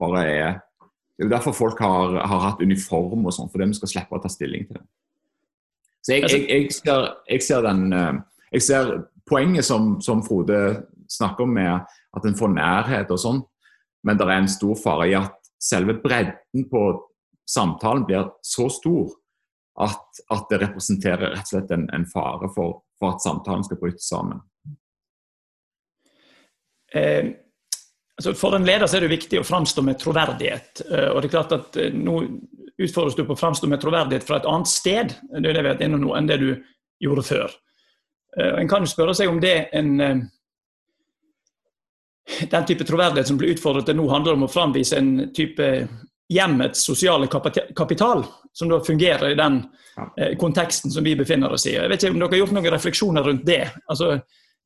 bare 0.01 0.21
er 0.25 0.59
Det 1.17 1.25
er 1.25 1.29
jo 1.29 1.33
derfor 1.35 1.53
folk 1.53 1.79
har, 1.79 2.15
har 2.25 2.39
hatt 2.45 2.61
uniform 2.61 3.25
og 3.25 3.33
sånn, 3.35 3.49
fordi 3.51 3.67
vi 3.69 3.77
skal 3.77 3.89
slippe 3.91 4.17
å 4.17 4.21
ta 4.23 4.29
stilling 4.31 4.63
til 4.65 4.79
det. 4.79 4.85
Så 6.01 6.15
jeg, 6.15 6.29
jeg, 6.31 6.45
jeg, 6.49 6.71
ser, 6.73 7.09
jeg 7.29 7.43
ser, 7.45 7.61
den 7.61 7.93
eh, 7.93 8.13
Jeg 8.53 8.63
ser 8.65 8.93
poenget 9.29 9.67
som, 9.67 9.99
som 10.01 10.23
Frode 10.25 10.61
snakker 11.11 11.45
om 11.45 11.55
med 11.55 11.71
at 12.17 12.27
en 12.27 12.37
får 12.37 12.53
nærhet 12.55 13.11
og 13.13 13.21
sånn, 13.21 13.41
men 14.07 14.17
det 14.17 14.27
er 14.27 14.39
en 14.39 14.51
stor 14.51 14.77
fare 14.79 15.09
i 15.11 15.15
at 15.17 15.37
selve 15.61 15.97
bredden 16.01 16.67
på 16.71 16.85
samtalen 17.49 18.05
blir 18.07 18.31
så 18.45 18.69
stor 18.71 19.11
at, 19.81 20.21
at 20.33 20.47
det 20.49 20.61
representerer 20.65 21.31
rett 21.31 21.45
og 21.45 21.53
slett 21.53 21.73
en, 21.75 21.87
en 21.95 22.07
fare 22.09 22.49
for, 22.55 22.81
for, 22.99 23.13
at 23.13 23.23
samtalen 23.23 23.63
skal 23.67 23.79
bryte 23.81 24.03
sammen. 24.03 24.41
eh, 26.93 27.31
altså 28.19 28.33
For 28.37 28.57
en 28.57 28.67
leder 28.67 28.89
er 28.89 29.05
det 29.05 29.13
viktig 29.13 29.39
å 29.39 29.47
framstå 29.47 29.83
med 29.85 29.99
troverdighet. 30.01 30.83
Eh, 30.89 31.09
og 31.11 31.21
det 31.21 31.29
er 31.29 31.37
klart 31.37 31.55
at 31.57 31.79
eh, 31.79 31.93
Nå 31.95 32.19
utfordres 32.81 33.15
du 33.15 33.23
på 33.27 33.35
å 33.35 33.39
framstå 33.39 33.67
med 33.69 33.81
troverdighet 33.81 34.25
fra 34.25 34.39
et 34.39 34.47
annet 34.49 34.69
sted 34.69 35.11
det 35.43 35.53
det 35.77 35.89
nå, 35.91 36.15
enn 36.17 36.29
det 36.29 36.39
du 36.41 36.49
gjorde 37.03 37.25
før. 37.27 37.57
Eh, 38.37 38.55
en 38.61 38.69
kan 38.71 38.85
jo 38.85 38.91
spørre 38.91 39.15
seg 39.17 39.31
om 39.31 39.41
det 39.43 39.69
en 39.77 39.93
den 42.51 42.65
type 42.65 42.85
troverdighet 42.87 43.27
som 43.27 43.37
blir 43.37 43.53
utfordret 43.55 43.89
til 43.89 43.97
nå, 43.97 44.07
handler 44.11 44.37
om 44.37 44.45
å 44.47 44.51
framvise 44.51 44.99
en 44.99 45.11
type 45.35 45.67
hjemmets 46.31 46.85
sosiale 46.85 47.27
kapital, 47.75 48.25
som 48.53 48.69
da 48.69 48.79
fungerer 48.83 49.31
i 49.31 49.35
den 49.35 49.63
eh, 50.17 50.37
konteksten 50.39 50.91
som 50.91 51.03
vi 51.03 51.15
befinner 51.15 51.51
oss 51.51 51.65
i. 51.67 51.75
Jeg 51.75 51.89
vet 51.91 52.03
ikke 52.03 52.13
om 52.13 52.21
dere 52.21 52.31
har 52.31 52.43
gjort 52.43 52.53
noen 52.55 52.71
refleksjoner 52.75 53.27
rundt 53.27 53.43
det? 53.47 53.65
Altså, 53.91 54.13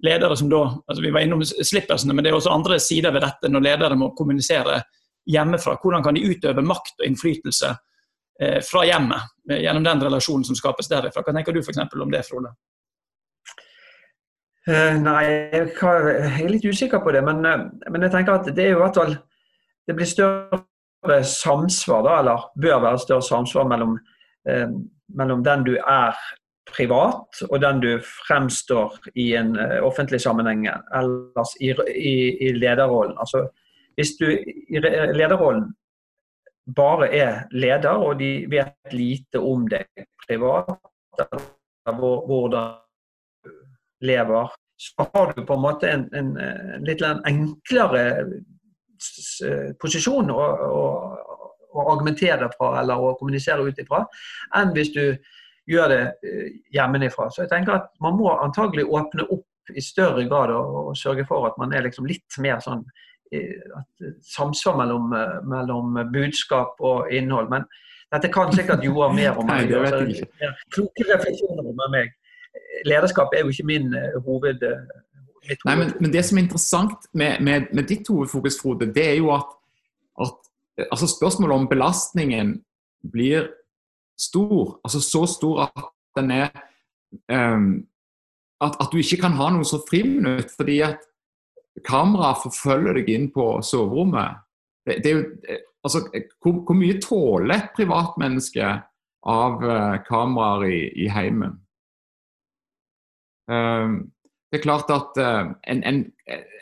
ledere 0.06 0.38
som 0.38 0.52
da, 0.52 0.62
altså 0.86 1.02
Vi 1.02 1.12
var 1.12 1.26
innom 1.26 1.42
slippersene, 1.46 2.14
men 2.14 2.24
det 2.24 2.32
er 2.32 2.38
også 2.38 2.54
andre 2.54 2.80
sider 2.84 3.16
ved 3.16 3.26
dette 3.26 3.50
når 3.50 3.66
ledere 3.66 3.98
må 3.98 4.12
kommunisere 4.18 4.82
hjemmefra. 5.26 5.80
Hvordan 5.82 6.04
kan 6.06 6.18
de 6.18 6.26
utøve 6.28 6.62
makt 6.62 7.00
og 7.00 7.08
innflytelse 7.08 7.74
eh, 8.42 8.62
fra 8.66 8.86
hjemmet 8.86 9.34
gjennom 9.50 9.86
den 9.86 10.06
relasjonen 10.06 10.46
som 10.46 10.58
skapes 10.60 10.92
derifra? 10.92 11.26
Hva 11.26 11.34
tenker 11.34 11.56
du 11.56 11.64
f.eks. 11.64 11.82
om 11.82 12.14
det, 12.14 12.22
Frode? 12.30 12.54
Uh, 14.66 14.96
nei, 14.98 15.22
jeg 15.54 15.68
er 15.78 16.50
litt 16.50 16.66
usikker 16.66 17.04
på 17.04 17.14
det. 17.14 17.22
Men, 17.26 17.44
uh, 17.46 17.68
men, 17.92 18.06
jeg 18.08 18.14
tenker 18.16 18.40
at 18.40 18.48
det 18.50 18.64
er 18.64 18.74
jo 18.74 18.82
hvert 18.82 18.98
fall 18.98 19.14
Det 19.86 19.94
blir 19.94 20.10
større 20.10 21.20
samsvar, 21.30 22.02
da, 22.08 22.16
eller 22.24 22.48
bør 22.58 22.80
være 22.82 23.02
større 23.04 23.22
samsvar 23.22 23.68
mellom, 23.70 23.92
eh, 24.50 24.72
mellom 25.14 25.44
den 25.46 25.66
du 25.68 25.76
er 25.78 26.18
privat, 26.66 27.44
og 27.46 27.62
den 27.62 27.84
du 27.84 27.92
fremstår 28.02 28.96
i 29.14 29.28
en 29.38 29.52
offentlig 29.86 30.24
sammenheng 30.24 30.66
ellers 30.66 31.54
i, 31.62 31.70
i, 31.94 32.16
i 32.48 32.50
lederrollen. 32.58 33.14
Altså, 33.22 33.44
hvis 33.94 34.16
du 34.18 34.26
i 34.34 34.82
lederrollen 34.82 35.68
bare 36.76 37.12
er 37.14 37.44
leder, 37.52 38.02
og 38.02 38.18
de 38.20 38.48
vet 38.50 38.98
lite 38.98 39.38
om 39.38 39.70
deg 39.70 40.08
privat, 40.26 40.82
eller 41.22 42.26
hvordan 42.26 42.74
lever, 44.02 44.52
så 44.78 45.08
har 45.14 45.34
du 45.34 45.46
på 45.46 45.54
en 45.54 45.62
måte 45.64 45.90
en, 45.90 46.10
en, 46.14 46.36
en 46.38 46.86
litt 46.88 47.02
enklere 47.06 48.04
posisjon 49.80 50.32
å, 50.32 50.42
å, 50.68 50.84
å, 51.72 51.86
argumentere 51.92 52.50
fra 52.58 52.74
eller 52.82 53.00
å 53.00 53.16
kommunisere 53.20 53.64
ut 53.64 53.80
ifra, 53.80 54.04
enn 54.60 54.74
hvis 54.76 54.92
du 54.96 55.04
gjør 55.70 55.92
det 55.92 56.02
eh, 56.28 56.50
hjemmefra. 56.76 57.30
Så 57.32 57.44
jeg 57.44 57.52
tenker 57.54 57.80
at 57.80 57.90
man 58.04 58.18
må 58.20 58.30
antagelig 58.36 58.86
åpne 58.86 59.26
opp 59.34 59.74
i 59.74 59.82
større 59.82 60.28
grad 60.30 60.54
og, 60.54 60.92
og 60.92 61.00
sørge 61.00 61.26
for 61.26 61.48
at 61.48 61.58
man 61.58 61.74
er 61.74 61.88
liksom 61.88 62.06
litt 62.10 62.38
mer 62.44 62.62
sånn 62.64 62.84
eh, 63.34 63.64
at 63.80 64.06
samsvar 64.28 64.78
mellom, 64.84 65.10
eh, 65.18 65.40
mellom, 65.50 65.98
budskap 66.14 66.78
og 66.86 67.10
innhold. 67.14 67.50
Men 67.50 67.66
dette 68.14 68.30
kan 68.32 68.54
sikkert 68.54 68.86
Joar 68.86 69.16
mer 69.16 69.40
om. 69.42 69.50
Jeg 69.50 69.72
ikke. 70.14 70.54
Kloke 70.76 71.10
refleksjoner 71.10 71.72
om 71.72 71.84
meg 71.96 72.14
lederskap 72.86 73.34
er 73.34 73.46
jo 73.46 73.54
ikke 73.54 73.68
min 73.68 73.92
uh, 73.96 74.22
hoved... 74.26 74.64
Uh, 74.64 75.02
Nei, 75.66 75.76
men, 75.78 75.92
men, 76.02 76.10
Det 76.14 76.24
som 76.26 76.40
er 76.40 76.42
interessant 76.48 77.04
med, 77.14 77.38
med, 77.46 77.68
med 77.74 77.86
ditt 77.86 78.08
hovedfokus, 78.10 78.58
Frode, 78.62 78.88
det 78.94 79.04
er 79.12 79.20
jo 79.20 79.30
at, 79.36 79.52
at 80.18 80.34
altså 80.92 81.08
spørsmålet 81.08 81.56
om 81.56 81.68
belastningen 81.70 82.56
blir 83.12 83.52
stor, 84.18 84.80
altså 84.84 85.02
så 85.04 85.26
stor 85.30 85.62
at 85.68 85.84
den 86.18 86.32
er 86.32 86.50
um, 87.32 87.86
at, 88.62 88.76
at, 88.80 88.88
du 88.92 88.98
ikke 88.98 89.20
kan 89.22 89.36
ha 89.38 89.50
noe 89.54 89.68
så 89.68 89.82
friminutt 89.90 90.54
fordi 90.56 90.80
at 90.86 91.04
kameraet 91.86 92.44
forfølger 92.46 93.00
deg 93.00 93.12
inn 93.12 93.30
på 93.36 93.50
soverommet. 93.66 94.42
Det, 94.88 95.02
det 95.04 95.12
er 95.12 95.18
jo, 95.18 95.26
altså, 95.84 96.06
hvor, 96.42 96.62
hvor, 96.64 96.78
mye 96.80 97.00
tåler 97.04 97.56
et 97.58 97.74
privatmenneske 97.76 98.70
av 99.26 99.64
uh, 99.64 99.98
kameraer 100.08 100.68
i, 100.70 100.82
i 101.06 101.10
heimen? 101.12 101.60
Ehm, 103.52 103.96
det 104.52 104.60
er 104.60 104.64
klart 104.64 104.92
at 104.94 105.18
eh, 105.22 105.48
en, 105.72 105.84
en, 105.84 106.02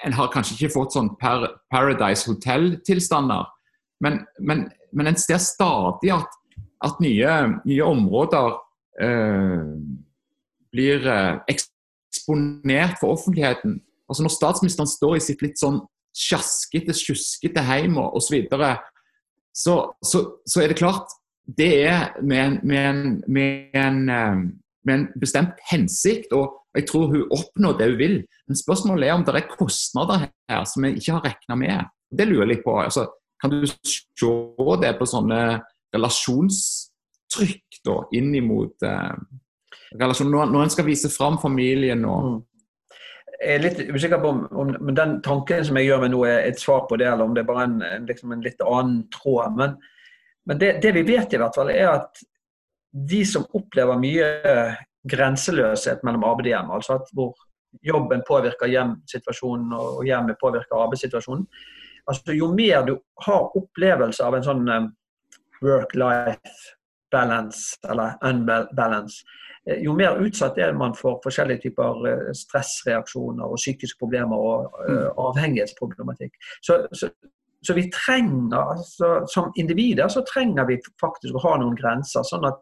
en, 0.06 0.14
har 0.14 0.32
kanskje 0.34 0.56
ikke 0.58 0.74
fått 0.74 0.96
sånn 0.96 1.12
par, 1.20 1.46
Paradise 1.72 2.26
Hotel-tilstander, 2.30 3.50
men, 4.04 4.24
men, 4.40 4.68
men, 4.92 5.12
en 5.12 5.20
ser 5.20 5.42
stadig 5.44 6.12
at, 6.16 6.40
at 6.84 7.00
nye, 7.04 7.36
nye, 7.64 7.84
områder 7.86 8.58
eh, 9.04 9.68
blir 10.74 11.08
eh, 11.08 11.38
eksponert 11.54 12.98
for 13.00 13.16
offentligheten. 13.16 13.78
Altså 14.10 14.26
Når 14.26 14.36
statsministeren 14.36 14.90
står 14.90 15.18
i 15.18 15.24
sitt 15.24 15.44
litt 15.46 15.62
sånn 15.62 15.84
sjaskete, 16.18 16.96
sjuskete 16.98 17.64
hjem 17.68 18.00
osv., 18.04 18.42
så, 19.54 19.76
så, 20.02 20.20
så 20.50 20.64
er 20.64 20.72
det 20.72 20.80
klart 20.82 21.14
det 21.46 21.70
er 21.86 22.16
med 22.24 22.40
en, 22.42 22.60
med 22.66 22.86
en, 22.90 23.02
med 23.30 24.10
eh, 24.10 24.44
med 24.86 24.94
en 24.96 25.08
bestemt 25.20 25.60
hensikt. 25.72 26.34
og 26.34 26.60
jeg 26.76 26.88
tror 26.90 27.12
hun 27.12 27.28
oppnår 27.32 27.78
det 27.78 27.90
hun 27.92 28.00
vil. 28.00 28.16
Men 28.48 28.58
spørsmålet 28.58 29.08
er 29.08 29.14
om 29.14 29.26
det 29.26 29.36
er 29.36 29.52
kostnader 29.52 30.26
her 30.50 30.64
som 30.70 30.84
vi 30.84 30.96
ikke 30.98 31.18
har 31.18 31.28
regna 31.28 31.56
med. 31.60 31.92
Det 32.10 32.28
lurer 32.28 32.46
jeg 32.46 32.56
litt 32.56 32.66
på. 32.66 32.78
Altså, 32.82 33.08
kan 33.42 33.54
du 33.54 33.68
se 33.68 34.34
det 34.82 34.96
på 35.00 35.10
sånne 35.10 35.42
relasjonstrykk 35.94 37.84
da, 37.86 38.00
inn 38.18 38.34
mot 38.48 38.86
eh, 38.88 39.14
relasjon, 40.00 40.32
når, 40.32 40.50
når 40.54 40.66
en 40.66 40.74
skal 40.74 40.88
vise 40.88 41.12
fram 41.14 41.40
familien 41.42 42.06
og 42.08 42.32
mm. 42.32 42.42
Jeg 43.44 43.58
er 43.58 43.64
litt 43.64 43.80
usikker 43.92 44.22
på 44.24 44.30
om, 44.30 44.70
om, 44.80 44.90
den 44.96 45.18
tanken 45.26 45.66
som 45.68 45.76
jeg 45.76 45.90
gjør 45.90 46.04
meg 46.06 46.12
nå, 46.14 46.20
er 46.30 46.46
et 46.48 46.62
svar 46.62 46.86
på 46.88 46.96
det, 47.02 47.10
eller 47.10 47.28
om 47.28 47.34
det 47.36 47.42
er 47.42 47.48
bare 47.50 47.66
en, 47.68 48.06
liksom 48.08 48.32
en 48.32 48.44
litt 48.46 48.62
annen 48.64 49.02
tråd. 49.12 49.58
Men, 49.58 49.74
men 50.48 50.62
det, 50.62 50.70
det, 50.86 50.94
vi 50.96 51.04
vet 51.10 51.34
i 51.36 51.42
hvert 51.42 51.58
fall, 51.58 51.72
er 51.74 51.90
at 51.90 52.22
de 52.94 53.24
som 53.26 53.46
opplever 53.58 53.98
mye 54.00 54.28
grenseløshet 55.10 56.04
mellom 56.06 56.24
arbeid 56.28 56.48
og 56.48 56.54
hjem. 56.54 56.72
Altså 56.78 56.98
at 57.00 57.10
hvor 57.18 57.34
jobben 57.84 58.22
påvirker 58.28 58.70
hjemsituasjonen 58.72 59.74
og 59.74 60.04
hjemmet 60.06 60.38
påvirker 60.42 60.78
arbeidssituasjonen. 60.78 61.48
Altså 62.08 62.36
Jo 62.36 62.52
mer 62.54 62.86
du 62.86 62.98
har 63.26 63.58
opplevelse 63.58 64.24
av 64.24 64.36
en 64.38 64.46
sånn 64.46 64.68
um, 64.70 64.90
work-life 65.64 66.74
balance 67.14 67.78
eller 67.90 68.18
unbalance, 68.26 69.24
eh, 69.70 69.84
jo 69.86 69.94
mer 69.94 70.18
utsatt 70.26 70.58
er 70.58 70.74
man 70.74 70.96
for 70.98 71.22
forskjellige 71.24 71.68
typer 71.68 72.08
eh, 72.10 72.32
stressreaksjoner 72.36 73.46
og 73.46 73.62
psykiske 73.62 74.00
problemer 74.02 74.38
og 74.38 74.74
uh, 74.90 75.10
avhengighetsproblematikk. 75.30 76.34
Så, 76.66 76.82
så, 76.92 77.12
så, 77.64 77.74
vi 77.74 77.90
trenger, 77.92 78.60
altså, 78.76 79.14
Som 79.28 79.52
individer 79.56 80.08
så 80.12 80.24
trenger 80.28 80.68
vi 80.68 80.80
faktisk 81.02 81.36
å 81.36 81.44
ha 81.48 81.58
noen 81.62 81.78
grenser. 81.80 82.26
sånn 82.28 82.48
at 82.50 82.60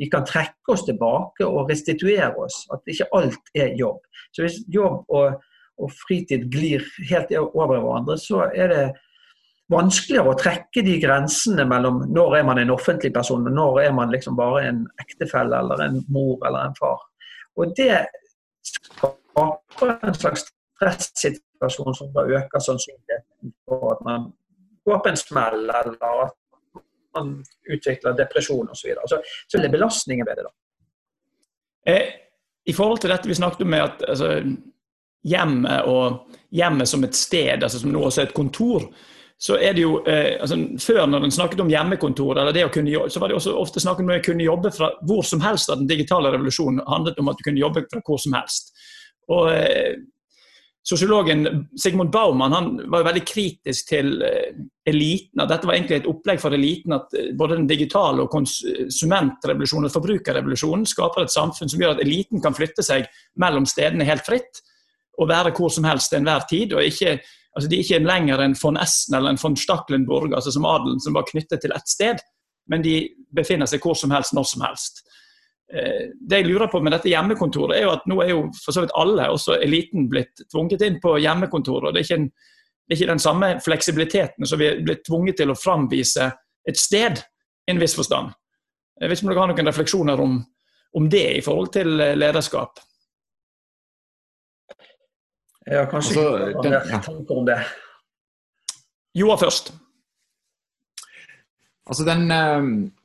vi 0.00 0.08
kan 0.10 0.24
trekke 0.24 0.72
oss 0.72 0.86
tilbake 0.88 1.44
og 1.46 1.68
restituere 1.70 2.32
oss. 2.40 2.64
At 2.72 2.88
ikke 2.88 3.10
alt 3.16 3.54
er 3.54 3.76
jobb. 3.78 4.00
Så 4.32 4.46
hvis 4.46 4.62
jobb 4.72 5.04
og, 5.08 5.36
og 5.80 5.92
fritid 6.06 6.48
glir 6.52 6.84
helt 7.10 7.32
over 7.36 7.76
hverandre, 7.76 8.16
så 8.18 8.46
er 8.48 8.72
det 8.72 8.84
vanskeligere 9.70 10.32
å 10.32 10.38
trekke 10.38 10.82
de 10.86 10.96
grensene 11.02 11.66
mellom 11.68 12.00
når 12.10 12.40
er 12.40 12.46
man 12.48 12.58
en 12.58 12.72
offentlig 12.74 13.12
person 13.14 13.46
og 13.46 13.54
når 13.54 13.82
er 13.84 13.92
man 13.94 14.10
liksom 14.10 14.38
bare 14.38 14.64
en 14.66 14.80
ektefelle 15.02 15.60
eller 15.62 15.84
en 15.84 16.00
mor 16.10 16.40
eller 16.48 16.64
en 16.64 16.78
far. 16.80 17.04
Og 17.60 17.76
det 17.78 18.00
skaper 18.66 19.94
en 20.08 20.16
slags 20.16 20.48
stressituasjon 20.80 21.94
som 21.94 22.10
da 22.16 22.26
øker 22.26 22.64
sannsynligheten 22.66 23.54
for 23.68 23.92
at 23.94 24.04
man 24.06 24.30
går 24.84 24.98
på 24.98 25.08
en 25.08 25.20
smell, 25.20 25.62
eller 25.64 26.24
at 26.24 26.36
man 27.14 27.36
utvikler 27.72 28.16
depresjon 28.18 28.68
osv. 28.68 28.80
Så, 28.80 28.88
videre. 28.88 29.22
så 29.46 29.58
det 29.58 29.72
belastningen 29.72 30.26
ved 30.26 30.36
det. 30.36 30.48
da. 30.48 30.52
Eh, 31.92 32.08
I 32.64 32.72
forhold 32.72 33.00
til 33.00 33.10
dette 33.10 33.28
vi 33.28 33.34
snakket 33.34 33.64
om 33.64 33.72
med 33.72 33.86
at 33.86 34.04
altså, 34.08 34.34
hjemmet 35.26 35.88
og 35.88 36.36
hjemmet 36.54 36.88
som 36.88 37.04
et 37.04 37.16
sted, 37.16 37.62
altså 37.62 37.80
som 37.80 37.92
nå 37.92 38.04
også 38.06 38.22
er 38.22 38.30
et 38.30 38.36
kontor, 38.36 38.86
så 39.40 39.56
er 39.56 39.72
det 39.72 39.82
jo, 39.86 40.02
eh, 40.04 40.36
altså, 40.40 40.56
Før 40.78 41.06
når 41.06 41.24
en 41.24 41.32
snakket 41.32 41.60
om 41.60 41.70
hjemmekontor, 41.72 42.38
eller 42.38 42.52
det 42.52 42.66
å 42.66 42.72
kunne 42.72 42.92
jobbe, 42.92 43.10
så 43.10 43.20
var 43.22 43.28
det 43.28 43.38
også 43.38 43.56
ofte 43.56 43.80
snakk 43.80 44.02
om 44.02 44.12
å 44.12 44.18
kunne 44.24 44.44
jobbe 44.44 44.72
fra 44.76 44.90
hvor 45.08 45.24
som 45.24 45.40
helst. 45.40 45.70
At 45.72 45.80
den 45.80 45.88
digitale 45.88 46.32
revolusjonen 46.34 46.82
handlet 46.86 47.18
om 47.18 47.30
at 47.32 47.38
du 47.38 47.46
kunne 47.46 47.62
jobbe 47.62 47.86
fra 47.88 48.02
hvor 48.04 48.20
som 48.20 48.36
helst. 48.36 48.74
Og 49.32 49.48
eh, 49.54 49.96
Sosiologen 50.90 51.68
Sigmund 51.78 52.10
Baumann 52.10 52.52
han 52.52 52.70
var 52.90 53.04
veldig 53.06 53.22
kritisk 53.28 53.92
til 53.92 54.16
eh, 54.26 54.56
eliten. 54.90 55.42
at 55.42 55.52
Dette 55.52 55.68
var 55.68 55.76
egentlig 55.76 56.00
et 56.00 56.08
opplegg 56.10 56.40
for 56.42 56.56
eliten. 56.56 56.96
At 56.96 57.14
eh, 57.14 57.28
både 57.38 57.60
den 57.60 57.68
digitale 57.70 58.24
og 58.24 58.32
konsumentrevolusjonen 58.32 59.86
og 59.86 59.94
forbrukerrevolusjonen 59.94 60.88
skaper 60.90 61.28
et 61.28 61.34
samfunn 61.34 61.70
som 61.70 61.82
gjør 61.82 61.94
at 61.94 62.02
eliten 62.02 62.42
kan 62.42 62.56
flytte 62.56 62.82
seg 62.82 63.06
mellom 63.38 63.68
stedene 63.70 64.08
helt 64.08 64.26
fritt 64.26 64.64
og 65.20 65.28
være 65.30 65.52
hvor 65.54 65.70
som 65.70 65.86
helst 65.86 66.10
til 66.10 66.22
enhver 66.22 66.42
tid. 66.50 66.74
og 66.74 66.82
ikke, 66.82 67.20
altså 67.54 67.70
De 67.70 67.76
er 67.76 67.84
ikke 67.84 68.02
lenger 68.02 68.42
en 68.42 68.56
von 68.58 68.80
Essen 68.80 69.14
eller 69.14 69.30
en 69.30 69.40
von 69.42 69.56
Staklenburg, 69.56 70.34
altså 70.34 70.50
som 70.50 70.66
adelen 70.66 71.00
som 71.00 71.14
var 71.14 71.28
knyttet 71.30 71.60
til 71.62 71.76
ett 71.76 71.88
sted, 71.88 72.22
men 72.66 72.82
de 72.82 72.96
befinner 73.36 73.68
seg 73.68 73.84
hvor 73.84 73.94
som 73.94 74.10
helst, 74.10 74.34
når 74.34 74.48
som 74.48 74.64
helst. 74.64 75.04
Eh, 75.72 76.10
det 76.20 76.40
jeg 76.40 76.48
lurer 76.48 76.66
på 76.66 76.80
med 76.82 76.96
dette 76.96 77.10
hjemmekontoret, 77.12 77.76
er 77.76 77.86
jo 77.86 77.92
at 77.94 78.06
nå 78.10 78.18
er 78.24 78.32
jo 78.32 78.42
for 78.58 78.74
så 78.74 78.82
vidt 78.84 78.94
alle, 78.98 79.28
også 79.30 79.58
eliten, 79.62 80.08
blitt 80.10 80.42
tvunget 80.50 80.82
inn 80.86 80.98
på 81.02 81.14
hjemmekontor. 81.22 81.86
og 81.86 81.94
det 81.94 82.02
er 82.02 82.08
ikke, 82.08 82.18
en, 82.18 82.30
det 82.30 82.94
er 82.94 82.98
ikke 82.98 83.12
den 83.12 83.22
samme 83.22 83.50
fleksibiliteten 83.62 84.50
som 84.50 84.58
vi 84.58 84.66
er 84.66 84.82
blitt 84.82 85.04
tvunget 85.06 85.38
til 85.38 85.52
å 85.52 85.58
framvise 85.58 86.30
et 86.68 86.78
sted, 86.78 87.22
i 87.68 87.74
en 87.74 87.78
viss 87.78 87.94
forstand. 87.94 88.32
Jeg 89.00 89.10
vet 89.10 89.20
ikke 89.20 89.28
om 89.28 89.30
dere 89.30 89.42
har 89.44 89.50
noen 89.52 89.70
refleksjoner 89.70 90.22
om, 90.24 90.38
om 90.98 91.10
det 91.12 91.26
i 91.38 91.42
forhold 91.44 91.70
til 91.76 91.92
lederskap? 92.18 92.80
Ja, 95.70 95.84
kanskje 95.86 96.16
altså, 96.18 96.62
den, 96.64 96.74
ja. 96.74 96.98
tanker 97.04 97.38
om 97.38 97.46
det. 97.46 97.60
Joa 99.14 99.36
først. 99.38 99.70
Altså 101.86 102.06
den 102.08 102.30
eh, 102.30 102.40
eh 102.40 102.99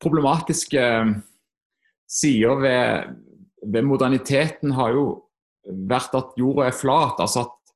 problematiske 0.00 0.82
sider 2.08 2.60
ved, 2.60 3.14
ved, 3.66 3.82
moderniteten 3.82 4.74
har 4.76 4.94
jo 4.94 5.06
vært 5.66 6.14
at 6.14 6.36
jorda 6.38 6.68
er 6.68 6.76
flat. 6.76 7.20
Altså 7.22 7.46
at, 7.46 7.74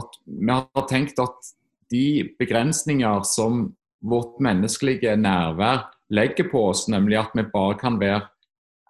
at, 0.00 0.18
vi 0.26 0.50
har 0.50 0.86
tenkt 0.90 1.20
at 1.22 1.52
de 1.92 2.28
begrensninger 2.38 3.22
som 3.28 3.68
vårt 4.02 4.40
menneskelige 4.42 5.16
nærvær 5.16 5.90
legger 6.10 6.48
på 6.50 6.66
oss, 6.72 6.88
nemlig 6.88 7.20
at 7.20 7.36
vi 7.36 7.44
bare 7.52 7.78
kan 7.78 8.00
være 8.00 8.26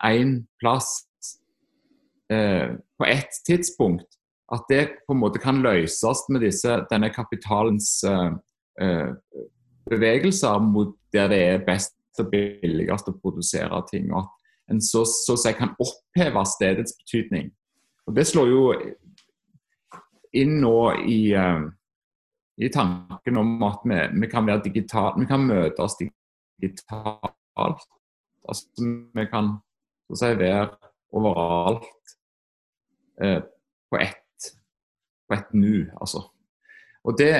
én 0.04 0.42
plass 0.60 1.04
eh, 2.32 2.74
på 2.98 3.04
ett 3.06 3.42
tidspunkt, 3.46 4.18
at 4.52 4.64
det 4.68 4.86
på 5.06 5.14
en 5.14 5.20
måte 5.20 5.40
kan 5.42 5.60
løses 5.62 6.24
med 6.28 6.42
disse, 6.46 6.80
denne 6.90 7.10
kapitalens 7.12 8.02
eh, 8.04 8.32
uh, 8.82 9.12
bevegelser 9.90 10.62
mot 10.64 10.94
der 11.12 11.28
det 11.28 11.40
er 11.48 11.64
best 11.66 11.96
og 12.20 12.30
billigst 12.32 13.08
å 13.08 13.16
produsere 13.18 13.82
ting. 13.90 14.10
og 14.12 14.24
at 14.24 14.38
En 14.70 14.80
så, 14.80 15.04
så 15.04 15.34
å 15.34 15.40
si 15.40 15.52
kan 15.58 15.74
oppheve 15.82 16.44
stedets 16.46 16.94
betydning. 17.00 17.50
Og 18.06 18.14
Det 18.16 18.26
slår 18.26 18.48
jo 18.48 18.62
inn 20.32 20.60
nå 20.62 20.76
i, 21.02 21.34
uh, 21.36 21.66
i 22.56 22.70
tanken 22.72 23.40
om 23.40 23.62
at 23.68 23.82
vi, 23.84 23.98
vi 24.22 24.30
kan 24.32 24.46
være 24.46 24.64
digitale, 24.64 25.18
vi 25.20 25.28
kan 25.28 25.44
møtes 25.44 25.98
digitalt. 26.00 27.84
Altså, 28.48 28.86
vi 29.14 29.26
kan 29.30 29.56
så 30.08 30.16
å 30.16 30.20
si, 30.22 30.32
være 30.40 30.70
overalt 31.12 32.16
på 33.22 33.98
ett 34.00 34.22
på 35.32 35.34
ett 35.34 35.52
nu, 35.52 35.90
altså. 36.00 36.26
Og 37.04 37.18
det, 37.18 37.32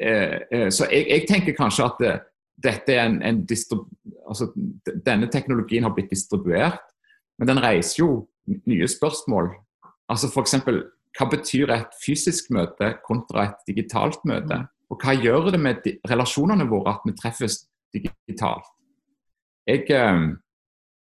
eh, 0.00 0.38
eh, 0.52 0.68
så 0.72 0.88
jeg, 0.90 1.06
jeg, 1.08 1.26
tenker 1.28 1.56
kanskje 1.56 1.86
at 1.86 2.00
det, 2.00 2.14
dette 2.64 2.94
er 2.94 3.08
en, 3.08 3.20
en 3.22 3.42
altså, 4.28 4.50
denne 5.06 5.28
teknologien 5.32 5.84
har 5.84 5.92
blitt 5.96 6.12
distribuert, 6.12 6.80
men 7.38 7.48
den 7.48 7.60
reiser 7.62 8.02
jo 8.02 8.10
nye 8.68 8.88
spørsmål. 8.88 9.52
Altså 10.10 10.28
F.eks. 10.28 10.56
hva 11.16 11.28
betyr 11.30 11.72
et 11.74 11.96
fysisk 12.04 12.50
møte 12.54 12.94
kontra 13.06 13.48
et 13.48 13.64
digitalt 13.68 14.24
møte? 14.28 14.62
Og 14.90 15.00
hva 15.04 15.14
gjør 15.14 15.52
det 15.54 15.60
med 15.62 15.86
relasjonene 16.10 16.66
våre 16.70 16.96
at 16.96 17.04
vi 17.06 17.14
treffes 17.18 17.62
digitalt? 17.94 18.66
Jeg, 19.68 19.84
eh, 19.92 20.24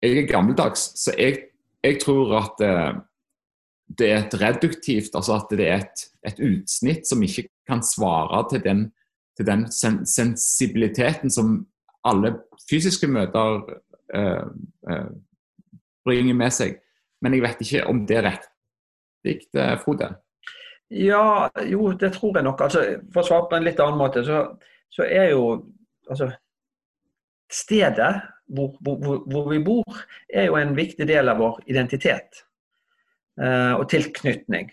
jeg 0.03 0.19
er 0.19 0.29
gammeldags, 0.29 0.91
så 1.01 1.15
jeg, 1.19 1.47
jeg 1.85 2.01
tror 2.03 2.35
at 2.43 2.67
eh, 2.67 2.99
det 3.99 4.11
er 4.11 4.19
et 4.21 4.37
reduktivt, 4.41 5.15
altså 5.15 5.37
at 5.41 5.51
det 5.59 5.67
er 5.67 5.83
et, 5.83 6.05
et 6.27 6.41
utsnitt 6.47 7.09
som 7.09 7.23
ikke 7.23 7.49
kan 7.69 7.83
svare 7.83 8.45
til 8.53 8.63
den, 8.65 8.85
til 9.37 9.47
den 9.47 9.67
sen 9.73 10.05
sensibiliteten 10.07 11.31
som 11.31 11.67
alle 12.07 12.37
fysiske 12.71 13.09
møter 13.11 13.61
eh, 14.15 14.47
eh, 14.91 15.11
bringer 16.05 16.35
med 16.35 16.55
seg. 16.55 16.79
Men 17.21 17.37
jeg 17.37 17.45
vet 17.45 17.65
ikke 17.65 17.87
om 17.91 18.05
det 18.09 18.17
er 18.17 18.29
riktig, 18.31 19.61
uh, 19.61 19.75
Frode? 19.83 20.15
Ja, 20.91 21.49
jo, 21.69 21.93
det 21.93 22.15
tror 22.15 22.39
jeg 22.39 22.47
nok. 22.47 22.63
Altså, 22.65 22.85
for 23.13 23.23
å 23.23 23.27
svare 23.29 23.49
på 23.51 23.59
en 23.59 23.67
litt 23.67 23.83
annen 23.83 24.01
måte, 24.01 24.23
så, 24.25 24.47
så 24.91 25.05
er 25.05 25.35
jo 25.35 25.45
altså, 26.09 26.31
Stedet 27.51 28.15
hvor, 28.47 28.77
hvor, 28.81 29.25
hvor 29.27 29.49
vi 29.51 29.59
bor, 29.65 30.01
er 30.33 30.49
jo 30.49 30.57
en 30.59 30.77
viktig 30.77 31.07
del 31.09 31.29
av 31.29 31.41
vår 31.43 31.61
identitet. 31.67 32.45
Eh, 33.39 33.75
og 33.79 33.89
tilknytning. 33.91 34.71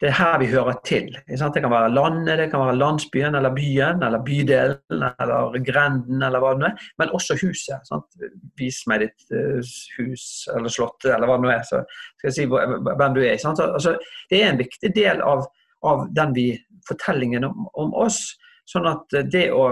Det 0.00 0.10
er 0.10 0.16
her 0.18 0.34
vi 0.42 0.48
hører 0.50 0.76
til. 0.84 1.06
Det 1.24 1.60
kan 1.62 1.72
være 1.72 1.92
landet, 1.94 2.38
det 2.38 2.50
kan 2.52 2.60
være 2.60 2.76
landsbyen 2.76 3.34
eller 3.34 3.54
byen 3.56 4.02
eller 4.04 4.20
bydelen 4.26 5.04
eller 5.08 5.56
grenden 5.64 6.22
eller 6.26 6.42
hva 6.42 6.50
det 6.52 6.60
nå 6.60 6.66
er. 6.68 6.82
Men 7.00 7.14
også 7.16 7.38
huset. 7.40 7.80
Sant? 7.88 8.18
Vis 8.60 8.82
meg 8.90 9.06
ditt 9.06 9.24
uh, 9.32 9.62
hus 9.96 10.26
eller 10.52 10.74
slott 10.74 11.06
eller 11.08 11.24
hva 11.24 11.38
det 11.38 11.46
nå 11.46 11.54
er, 11.54 11.64
så 11.64 11.80
skal 12.18 12.28
jeg 12.28 12.36
si 12.36 12.44
hvem 12.50 13.16
du 13.16 13.22
er. 13.24 13.38
Altså, 13.40 13.96
det 14.28 14.42
er 14.42 14.50
en 14.50 14.60
viktig 14.60 14.92
del 14.98 15.24
av, 15.24 15.46
av 15.88 16.04
den 16.18 16.36
vi, 16.36 16.50
fortellingen 16.88 17.48
om, 17.48 17.64
om, 17.72 17.96
oss. 17.96 18.20
Sånn 18.68 18.90
at 18.90 19.16
det 19.32 19.48
å 19.56 19.70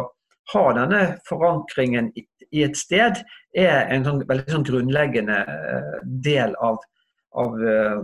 ha 0.55 0.64
denne 0.79 1.03
forankringen 1.29 2.09
i, 2.16 2.24
i 2.48 2.64
et 2.64 2.81
sted 2.81 3.20
er 3.53 3.92
en 3.92 4.09
sånn, 4.09 4.24
veldig 4.24 4.57
sånn 4.57 4.68
grunnleggende 4.72 5.42
uh, 5.44 6.00
del 6.24 6.57
av 6.64 6.81
av, 7.35 7.55
eh, 7.62 7.99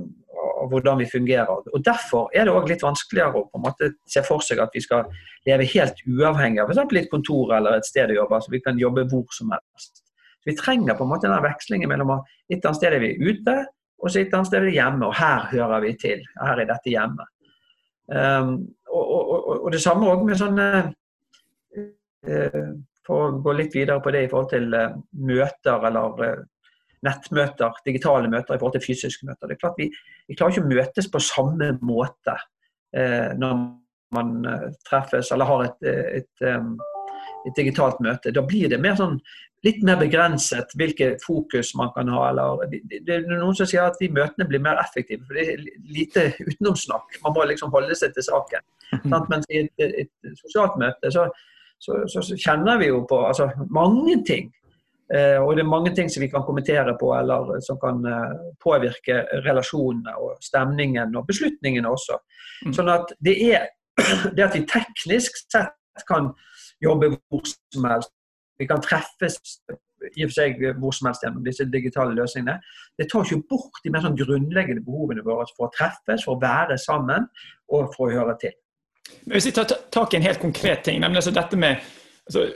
av, 0.63 0.69
hvordan 0.71 0.99
vi 0.99 1.07
fungerer. 1.07 1.51
Og 1.73 1.85
Derfor 1.85 2.29
er 2.35 2.47
det 2.47 2.55
òg 2.55 2.69
litt 2.71 2.85
vanskeligere 2.85 3.41
å 3.41 3.49
på 3.49 3.59
en 3.59 3.67
måte 3.67 3.93
se 4.09 4.23
for 4.27 4.45
seg 4.45 4.63
at 4.63 4.75
vi 4.75 4.83
skal 4.85 5.09
leve 5.49 5.69
helt 5.75 6.03
uavhengig 6.07 6.63
av 6.63 6.71
f.eks. 6.71 6.97
et 7.03 7.11
kontor 7.13 7.55
eller 7.57 7.79
et 7.79 7.89
sted 7.89 8.11
å 8.11 8.21
jobbe. 8.23 8.41
så 8.43 8.55
Vi 8.55 8.63
kan 8.65 8.79
jobbe 8.79 9.07
hvor 9.11 9.27
som 9.37 9.53
helst. 9.55 10.03
Så 10.41 10.51
Vi 10.51 10.57
trenger 10.57 10.97
på 10.97 11.05
en 11.05 11.13
måte 11.13 11.29
den 11.29 11.45
vekslingen 11.45 11.89
mellom 11.89 12.17
at 12.19 12.37
et 12.51 12.65
annet 12.65 12.81
sted 12.81 12.97
er 12.97 13.05
vi 13.05 13.17
ute, 13.21 13.57
og 14.01 14.11
så 14.11 14.21
et 14.21 14.35
annet 14.35 14.49
sted 14.49 14.63
er 14.63 14.71
vi 14.71 14.79
hjemme. 14.79 15.07
Og 15.07 15.15
her 15.15 15.51
hører 15.53 15.85
vi 15.85 15.95
til. 16.01 16.23
Her 16.41 16.63
er 16.63 16.71
dette 16.71 16.91
hjemme. 16.93 17.27
Um, 18.11 18.57
og, 18.91 19.05
og, 19.07 19.51
og, 19.61 19.67
det 19.71 19.79
samme 19.85 20.09
òg 20.11 20.25
med 20.27 20.35
sånne 20.35 20.65
uh, 21.79 22.65
For 23.07 23.29
å 23.29 23.37
gå 23.45 23.53
litt 23.55 23.77
videre 23.77 24.03
på 24.03 24.11
det 24.11 24.25
i 24.25 24.31
forhold 24.33 24.49
til 24.51 24.75
møter 25.15 25.87
eller 25.87 26.25
uh, 26.27 26.41
nettmøter, 27.07 27.83
digitale 27.87 28.31
møter 28.31 28.55
i 28.57 28.61
forhold 28.61 28.77
til 28.79 28.85
fysiske 28.85 29.27
møter. 29.29 29.49
Det 29.49 29.57
er 29.57 29.63
klart 29.63 29.79
Vi, 29.81 29.91
vi 30.29 30.37
klarer 30.37 30.57
ikke 30.57 30.67
å 30.67 30.73
møtes 30.73 31.11
på 31.11 31.23
samme 31.25 31.73
måte 31.81 32.37
eh, 32.97 33.31
når 33.41 33.61
man 34.17 34.41
eh, 34.47 34.67
treffes 34.89 35.31
eller 35.33 35.49
har 35.49 35.69
et, 35.69 35.87
et, 35.87 36.19
et, 36.23 36.47
eh, 36.47 36.67
et, 37.47 37.55
digitalt 37.57 38.01
møte. 38.05 38.35
Da 38.35 38.45
blir 38.47 38.69
det 38.73 38.81
mer 38.83 38.99
sånn, 38.99 39.19
litt 39.65 39.83
mer 39.87 40.01
begrenset 40.01 40.73
hvilke 40.79 41.13
fokus 41.25 41.73
man 41.79 41.93
kan 41.97 42.11
ha. 42.13 42.27
Eller, 42.31 42.67
det, 42.73 43.03
det, 43.07 43.21
er 43.21 43.29
noen 43.31 43.57
som 43.57 43.69
sier 43.69 43.87
at 43.87 44.01
de 44.01 44.11
møtene 44.13 44.49
blir 44.49 44.63
mer 44.65 44.81
effektive. 44.83 45.25
for 45.29 45.39
Det 45.39 45.47
er 45.55 45.65
lite 45.95 46.27
utenomsnakk. 46.41 47.21
Man 47.25 47.37
må 47.37 47.47
liksom 47.51 47.73
holde 47.75 47.97
seg 47.99 48.17
til 48.17 48.29
saken. 48.29 48.67
Sant? 49.13 49.31
Mens 49.33 49.49
i 49.49 49.65
et, 49.81 50.13
sosialt 50.43 50.77
møte 50.81 51.13
så, 51.15 51.29
så, 51.81 52.03
så, 52.11 52.25
så, 52.25 52.37
kjenner 52.37 52.81
vi 52.81 52.91
jo 52.91 53.05
på 53.09 53.21
altså, 53.29 53.49
mange 53.73 54.19
ting 54.27 54.51
og 55.43 55.57
det 55.57 55.65
er 55.65 55.71
mange 55.71 55.91
ting 55.95 56.11
som 56.13 56.23
vi 56.23 56.31
kan 56.31 56.45
kommentere 56.47 56.95
på, 57.01 57.11
eller 57.17 57.59
som 57.67 57.79
kan 57.83 57.99
eh, 58.07 58.35
påvirke 58.63 59.25
relasjonene 59.47 60.15
og 60.23 60.39
stemningen 60.45 61.17
og 61.19 61.27
beslutningene 61.27 61.91
også. 61.91 62.21
Mm. 62.67 62.75
Sånn 62.77 62.93
at 62.93 63.11
det 63.19 63.35
er 63.51 63.69
det 64.37 64.47
at 64.47 64.55
vi 64.55 64.65
teknisk 64.71 65.43
sett 65.51 65.75
kan 66.09 66.31
jobbe 66.81 67.11
hvor 67.17 67.43
som 67.45 67.89
helst, 67.91 68.15
vi 68.61 68.69
kan 68.69 68.83
treffes 68.85 69.41
i 70.17 70.25
og 70.25 70.31
for 70.31 70.37
seg 70.37 70.63
hvor 70.81 70.95
som 70.97 71.11
helst 71.11 71.25
gjennom 71.25 71.45
disse 71.45 71.67
digitale 71.73 72.15
løsningene. 72.17 72.57
Det 72.97 73.09
tar 73.11 73.27
ikke 73.27 73.51
bort 73.51 73.83
de 73.85 73.93
mer 73.93 74.05
sånn 74.05 74.17
grunnleggende 74.17 74.85
behovene 74.85 75.25
våre 75.27 75.49
for 75.57 75.69
å 75.69 75.75
treffes, 75.75 76.25
for 76.25 76.37
å 76.37 76.43
være 76.43 76.79
sammen 76.81 77.27
og 77.75 77.91
for 77.97 78.09
å 78.09 78.15
høre 78.21 78.37
til. 78.41 78.55
Hvis 79.27 79.49
vi 79.49 79.55
tar 79.57 79.69
tak 79.93 80.15
i 80.15 80.21
en 80.21 80.27
helt 80.29 80.41
konkret 80.41 80.85
ting, 80.87 81.01
nemlig 81.03 81.21
altså 81.21 81.35
dette 81.35 81.59
med 81.59 81.83
altså, 82.29 82.47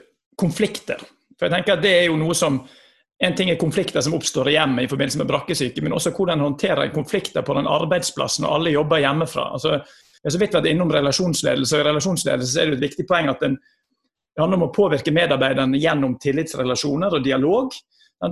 konflikter. 0.41 1.03
For 1.39 1.49
jeg 1.49 1.55
tenker 1.57 1.77
at 1.77 1.85
det 1.85 1.93
er 1.99 2.09
jo 2.09 2.19
noe 2.21 2.37
som 2.39 2.65
En 3.23 3.31
ting 3.39 3.47
er 3.49 3.57
konflikter 3.57 4.03
som 4.03 4.17
oppstår 4.17 4.49
i 4.51 4.57
hjemmet 4.57 4.85
i 4.85 4.89
forbindelse 4.91 5.21
med 5.21 5.29
brakkesyke, 5.31 5.81
men 5.87 5.93
også 5.95 6.11
hvordan 6.17 6.41
håndterer 6.43 6.91
konflikter 6.93 7.45
på 7.47 7.55
den 7.55 7.69
arbeidsplassen 7.71 8.43
når 8.43 8.55
alle 8.57 8.73
jobber 8.75 9.01
hjemmefra. 9.01 9.45
Altså, 9.55 9.77
jeg 9.79 10.27
har 10.27 10.35
så 10.35 10.41
vidt 10.43 10.57
vært 10.59 10.67
innom 10.69 10.91
relasjonsledelse, 10.93 11.77
og 11.77 11.85
i 11.85 11.87
relasjonsledelse 11.87 12.61
er 12.61 12.73
det 12.73 12.81
et 12.81 12.85
viktig 12.89 13.07
poeng 13.09 13.31
at 13.31 13.45
den, 13.47 13.55
det 13.55 14.43
handler 14.43 14.59
om 14.59 14.67
å 14.67 14.75
påvirke 14.75 15.15
medarbeiderne 15.15 15.79
gjennom 15.79 16.19
tillitsrelasjoner 16.21 17.15
og 17.15 17.25
dialog. 17.25 17.79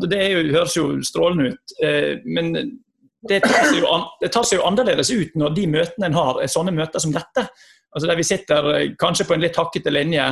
Det 0.02 0.20
jo, 0.34 0.42
høres 0.50 0.76
jo 0.76 0.88
strålende 1.06 1.52
ut, 1.54 1.76
eh, 1.86 2.18
men 2.26 2.50
det 3.28 3.38
tar, 3.44 3.68
seg 3.68 3.84
jo, 3.84 3.90
det 4.18 4.32
tar 4.34 4.46
seg 4.48 4.58
jo 4.58 4.66
annerledes 4.66 5.12
ut 5.14 5.36
når 5.38 5.54
de 5.56 5.66
møtene 5.76 6.08
en 6.10 6.16
har, 6.18 6.42
er 6.42 6.50
sånne 6.50 6.74
møter 6.74 7.02
som 7.02 7.14
dette. 7.14 7.46
Altså 7.92 8.08
Der 8.10 8.18
vi 8.18 8.26
sitter 8.26 8.70
eh, 8.74 8.86
kanskje 8.98 9.28
på 9.28 9.36
en 9.36 9.44
litt 9.44 9.58
hakkete 9.58 9.92
linje. 9.94 10.26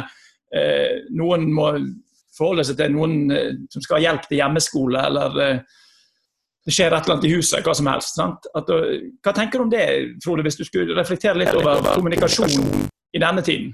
Eh, 0.57 1.05
noen 1.15 1.47
må 1.55 1.71
forholde 2.41 2.65
seg 2.67 2.81
til 2.81 2.97
noen 2.97 3.21
eh, 3.35 3.53
som 3.73 3.85
skal 3.85 3.99
ha 3.99 4.07
hjelp 4.09 4.27
til 4.29 4.41
hjemmeskole, 4.41 5.05
eller 5.11 5.39
eh, 5.45 5.61
det 6.67 6.75
skjer 6.77 6.93
et 6.93 7.07
eller 7.07 7.17
annet 7.17 7.29
i 7.29 7.35
huset, 7.35 7.65
hva 7.65 7.75
som 7.77 7.89
helst. 7.89 8.19
At, 8.21 8.73
hva 9.25 9.33
tenker 9.37 9.61
du 9.61 9.65
om 9.65 9.71
det, 9.73 9.85
Frode, 10.25 10.45
hvis 10.45 10.59
du 10.61 10.67
skulle 10.69 10.97
reflektere 10.99 11.41
litt 11.41 11.55
over 11.57 11.81
kommunikasjon 11.95 12.53
i 13.17 13.23
denne 13.23 13.45
tiden? 13.47 13.73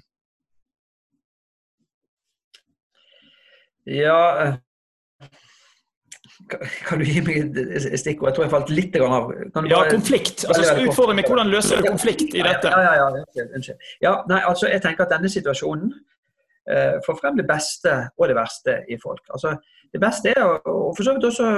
Ja, 3.87 4.57
Kan 6.87 7.01
du 7.01 7.07
gi 7.09 7.21
meg 7.25 7.57
et 7.57 7.99
stikkord? 7.99 8.29
Jeg 8.31 8.37
tror 8.37 8.45
jeg 8.45 8.53
falt 8.53 8.73
litt 8.75 8.97
av. 9.01 9.31
ja, 9.71 9.79
konflikt. 9.91 10.45
Altså, 10.47 10.75
Utfordring 10.85 11.19
med 11.21 11.31
hvordan 11.31 11.51
løser 11.51 11.81
du 11.81 11.89
konflikt 11.89 12.35
i 12.35 12.43
dette? 12.45 12.71
Ja, 12.71 12.93
ja, 13.01 13.07
ja, 13.35 13.47
Unnskyld. 13.57 13.89
Ja, 14.05 14.13
nei, 14.31 14.43
altså, 14.47 14.69
jeg 14.71 14.83
tenker 14.85 15.07
at 15.07 15.15
denne 15.17 15.31
situasjonen 15.33 15.95
eh, 16.71 16.99
få 17.07 17.17
frem 17.21 17.39
det 17.39 17.47
beste 17.49 17.95
og 18.17 18.29
det 18.31 18.37
verste 18.39 18.79
i 18.89 18.99
folk. 19.03 19.23
Altså, 19.31 19.57
det 19.93 20.01
beste 20.03 20.33
er, 20.35 20.43
og 20.45 20.93
for 20.97 21.03
så 21.05 21.15
vidt 21.15 21.29
også 21.29 21.49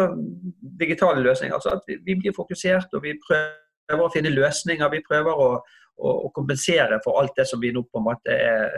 digitale 0.81 1.25
løsninger, 1.25 1.55
altså 1.55 1.75
at 1.77 1.89
vi 1.89 2.15
blir 2.15 2.37
fokusert 2.37 2.95
og 2.95 3.03
vi 3.03 3.17
prøver 3.25 4.05
å 4.05 4.13
finne 4.15 4.35
løsninger. 4.35 4.93
Vi 4.93 5.05
prøver 5.09 5.45
å, 5.45 5.51
å, 5.59 6.15
å 6.29 6.33
kompensere 6.37 7.01
for 7.05 7.21
alt 7.21 7.37
det 7.39 7.49
som 7.51 7.61
vi 7.63 7.73
nå 7.75 7.85
på 7.89 8.01
en 8.03 8.09
måte 8.11 8.35
er, 8.35 8.75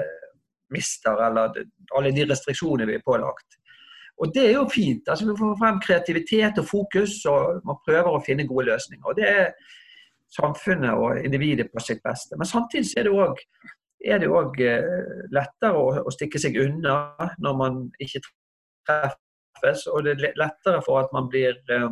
mister, 0.71 1.19
eller 1.27 1.65
alle 1.99 2.13
de 2.15 2.29
restriksjonene 2.31 2.87
vi 2.87 3.01
er 3.01 3.05
pålagt. 3.07 3.59
Og 4.21 4.31
Det 4.35 4.47
er 4.47 4.53
jo 4.53 4.69
fint. 4.69 5.09
altså 5.09 5.27
Vi 5.27 5.37
får 5.39 5.59
frem 5.59 5.81
kreativitet 5.81 6.59
og 6.61 6.67
fokus, 6.69 7.25
og 7.27 7.63
man 7.67 7.81
prøver 7.87 8.11
å 8.13 8.25
finne 8.25 8.47
gode 8.47 8.69
løsninger. 8.69 9.07
og 9.07 9.17
Det 9.17 9.29
er 9.29 9.53
samfunnet 10.31 10.95
og 10.95 11.25
individet 11.25 11.71
på 11.73 11.83
sitt 11.83 12.03
beste. 12.05 12.37
Men 12.37 12.47
samtidig 12.47 12.93
er 12.97 13.09
det 13.09 13.13
òg 13.13 13.41
er 14.05 14.21
det 14.21 14.31
òg 14.33 14.61
eh, 14.65 15.25
lettere 15.35 15.77
å, 15.77 16.13
stikke 16.13 16.41
seg 16.41 16.57
unna 16.61 16.95
når 17.43 17.59
man 17.59 17.81
ikke 18.03 18.23
treffes. 18.89 19.87
Og 19.93 20.07
det 20.07 20.17
er 20.17 20.39
lettere 20.41 20.81
for 20.87 21.03
at 21.03 21.13
man 21.17 21.29
blir 21.33 21.59
eh, 21.73 21.91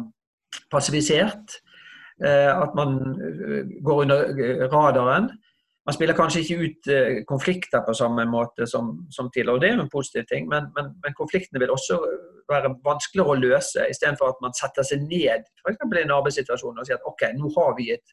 passivisert. 0.73 1.59
Eh, 2.25 2.51
at 2.51 2.75
man 2.75 2.99
går 3.85 4.03
under 4.07 4.69
radaren. 4.73 5.31
Man 5.89 5.97
spiller 5.97 6.17
kanskje 6.17 6.43
ikke 6.43 6.65
ut 6.67 6.89
konflikter 7.29 7.81
på 7.87 7.95
samme 7.97 8.27
måte 8.29 8.67
som, 8.69 8.91
som 9.09 9.31
tidligere, 9.33 9.55
og 9.55 9.63
det 9.63 9.69
er 9.71 9.79
jo 9.79 9.85
en 9.87 9.93
positiv 9.95 10.27
ting, 10.29 10.45
men, 10.51 10.67
men, 10.77 10.91
men, 11.01 11.15
konfliktene 11.17 11.63
vil 11.63 11.73
også 11.73 11.97
være 12.51 12.75
vanskeligere 12.85 13.33
å 13.33 13.39
løse, 13.41 13.87
istedenfor 13.89 14.35
at 14.35 14.43
man 14.45 14.53
setter 14.59 14.85
seg 14.85 15.07
ned 15.07 15.49
f.eks. 15.63 15.81
i 15.81 16.03
en 16.03 16.13
arbeidssituasjon 16.19 16.77
og 16.77 16.85
sier 16.85 17.01
at 17.01 17.09
OK, 17.09 17.25
nå 17.41 17.49
har 17.57 17.73
vi 17.79 17.89
et 17.97 18.13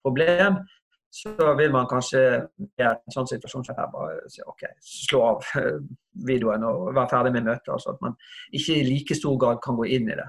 problem. 0.00 0.62
Så 1.10 1.54
vil 1.56 1.72
man 1.72 1.88
kanskje 1.88 2.20
i 2.60 2.84
en 2.84 3.14
sånn 3.14 3.28
situasjon 3.30 3.64
som 3.64 3.78
her 3.78 3.88
bare 3.92 4.26
si 4.28 4.42
OK, 4.44 4.66
slå 4.84 5.22
av 5.30 5.46
eh, 5.56 5.78
videoen 6.28 6.66
og 6.68 6.90
være 6.92 7.08
ferdig 7.14 7.32
med 7.38 7.48
møtet. 7.48 7.70
Altså 7.72 7.94
at 7.94 8.02
man 8.04 8.18
ikke 8.52 8.76
i 8.76 8.84
like 8.86 9.16
stor 9.16 9.38
grad 9.40 9.62
kan 9.64 9.78
gå 9.78 9.88
inn 9.96 10.10
i 10.12 10.18
det. 10.18 10.28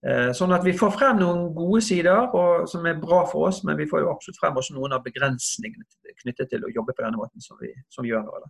Eh, 0.00 0.30
sånn 0.36 0.54
at 0.56 0.64
vi 0.64 0.72
får 0.76 0.94
frem 0.96 1.20
noen 1.20 1.50
gode 1.54 1.82
sider 1.84 2.32
og, 2.32 2.66
som 2.70 2.86
er 2.88 2.98
bra 3.02 3.22
for 3.28 3.50
oss, 3.50 3.60
men 3.68 3.78
vi 3.78 3.86
får 3.88 4.02
jo 4.02 4.10
absolutt 4.14 4.40
frem 4.40 4.58
også 4.58 4.74
noen 4.76 4.96
av 4.96 5.04
begrensningene 5.04 6.16
knyttet 6.22 6.50
til 6.50 6.64
å 6.64 6.72
jobbe 6.72 6.96
på 6.96 7.04
denne 7.04 7.20
måten 7.20 7.44
som 7.44 7.60
vi, 7.60 7.70
som 7.92 8.06
vi 8.06 8.10
gjør 8.14 8.26
nå. 8.26 8.40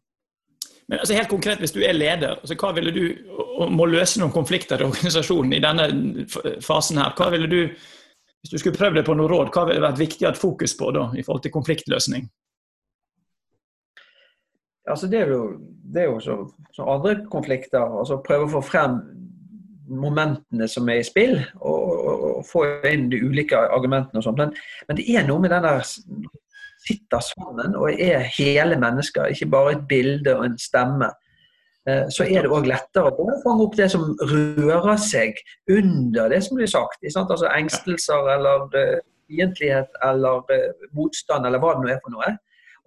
Men 0.90 0.98
altså 0.98 1.14
helt 1.14 1.30
konkret, 1.30 1.58
Hvis 1.58 1.74
du 1.74 1.82
er 1.84 1.92
leder, 1.94 2.40
altså 2.40 2.56
hva 2.58 2.72
ville 2.74 2.90
du, 2.90 3.04
og 3.60 3.70
må 3.70 3.86
løse 3.86 4.18
noen 4.18 4.34
konflikter 4.34 4.80
i 4.80 4.86
organisasjonen 4.88 5.52
i 5.54 5.62
denne 5.62 5.86
fasen, 6.62 6.98
her, 6.98 7.12
hva 7.18 7.28
ville 7.30 7.50
du 7.50 7.60
hvis 8.40 8.54
du 8.54 8.58
skulle 8.58 8.78
prøvd 8.78 9.00
det 9.00 9.06
på 9.06 9.14
noe 9.16 9.28
råd, 9.28 9.50
hva 9.52 9.66
ville 9.68 9.84
vært 9.84 10.00
viktig 10.00 10.24
å 10.24 10.30
ha 10.30 10.36
fokus 10.38 10.76
på 10.78 10.90
da, 10.96 11.08
i 11.12 11.24
forhold 11.24 11.44
til 11.44 11.52
konfliktløsning? 11.54 12.28
Altså 14.90 15.10
det 15.12 15.20
er 15.20 15.32
jo, 15.34 15.42
det 15.94 16.02
er 16.02 16.08
jo 16.08 16.20
så, 16.24 16.36
så 16.74 16.86
andre 16.88 17.18
konflikter. 17.30 17.84
altså 18.00 18.22
Prøve 18.24 18.48
å 18.48 18.54
få 18.56 18.62
frem 18.64 18.96
momentene 19.90 20.68
som 20.70 20.88
er 20.88 21.02
i 21.02 21.06
spill, 21.06 21.36
og, 21.60 21.78
og, 21.90 22.24
og 22.40 22.46
få 22.46 22.64
inn 22.88 23.08
de 23.12 23.20
ulike 23.22 23.58
argumentene 23.58 24.22
og 24.22 24.26
sånt. 24.26 24.40
Men, 24.40 24.54
men, 24.88 24.98
det 24.98 25.06
er 25.18 25.26
noe 25.28 25.42
med 25.42 25.52
den 25.52 25.66
der 25.66 25.82
sitter 26.80 27.20
sammen 27.20 27.74
og 27.76 27.90
er 27.92 28.24
hele 28.38 28.78
mennesker, 28.80 29.28
ikke 29.34 29.50
bare 29.52 29.74
et 29.76 29.84
bilde 29.90 30.32
og 30.38 30.46
en 30.46 30.56
stemme. 30.58 31.10
Eh, 31.90 32.06
så 32.14 32.26
er 32.26 32.44
det 32.44 32.52
òg 32.52 32.68
lettere 32.68 33.10
å 33.10 33.26
fange 33.44 33.64
opp 33.66 33.76
det 33.78 33.88
som 33.92 34.10
rører 34.30 35.00
seg 35.00 35.40
under 35.72 36.30
det 36.32 36.42
som 36.46 36.60
blir 36.60 36.70
sagt. 36.70 37.02
Altså 37.08 37.48
Engstelser 37.50 38.30
eller 38.36 38.66
uh, 38.76 38.96
fiendtlighet 39.30 40.00
eller 40.06 40.44
uh, 40.50 40.88
motstand 40.96 41.48
eller 41.48 41.62
hva 41.62 41.74
det 41.76 41.84
nå 41.84 41.92
er 41.94 42.02
for 42.04 42.14
noe. 42.14 42.32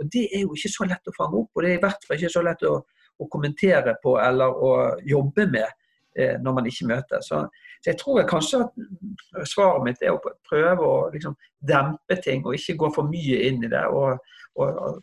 Og 0.01 0.09
Det 0.13 0.27
er 0.29 0.45
jo 0.45 0.57
ikke 0.57 0.73
så 0.73 0.89
lett 0.89 1.09
å 1.09 1.15
fange 1.17 1.39
opp, 1.41 1.51
og 1.53 1.63
det 1.63 1.71
er 1.71 1.79
i 1.79 1.83
hvert 1.83 2.05
fall 2.07 2.19
ikke 2.19 2.33
så 2.33 2.43
lett 2.45 2.65
å, 2.69 2.75
å 3.21 3.29
kommentere 3.33 3.95
på 4.03 4.17
eller 4.21 4.61
å 4.67 4.73
jobbe 5.05 5.47
med. 5.51 5.79
Eh, 6.15 6.35
når 6.41 6.53
man 6.53 6.65
ikke 6.69 6.87
møter. 6.87 7.21
Så, 7.25 7.39
så, 7.81 7.89
jeg 7.89 7.97
tror 7.97 8.21
kanskje 8.29 8.59
at 8.61 9.47
svaret 9.49 9.81
mitt 9.87 10.03
er 10.05 10.13
å 10.13 10.33
prøve 10.45 10.85
å 10.85 10.97
liksom 11.09 11.33
dempe 11.57 12.19
ting 12.21 12.43
og 12.45 12.53
ikke 12.53 12.75
gå 12.83 12.89
for 12.93 13.09
mye 13.09 13.39
inn 13.47 13.63
i 13.65 13.71
det. 13.71 13.81
Og, 13.89 14.21
og, 14.61 14.99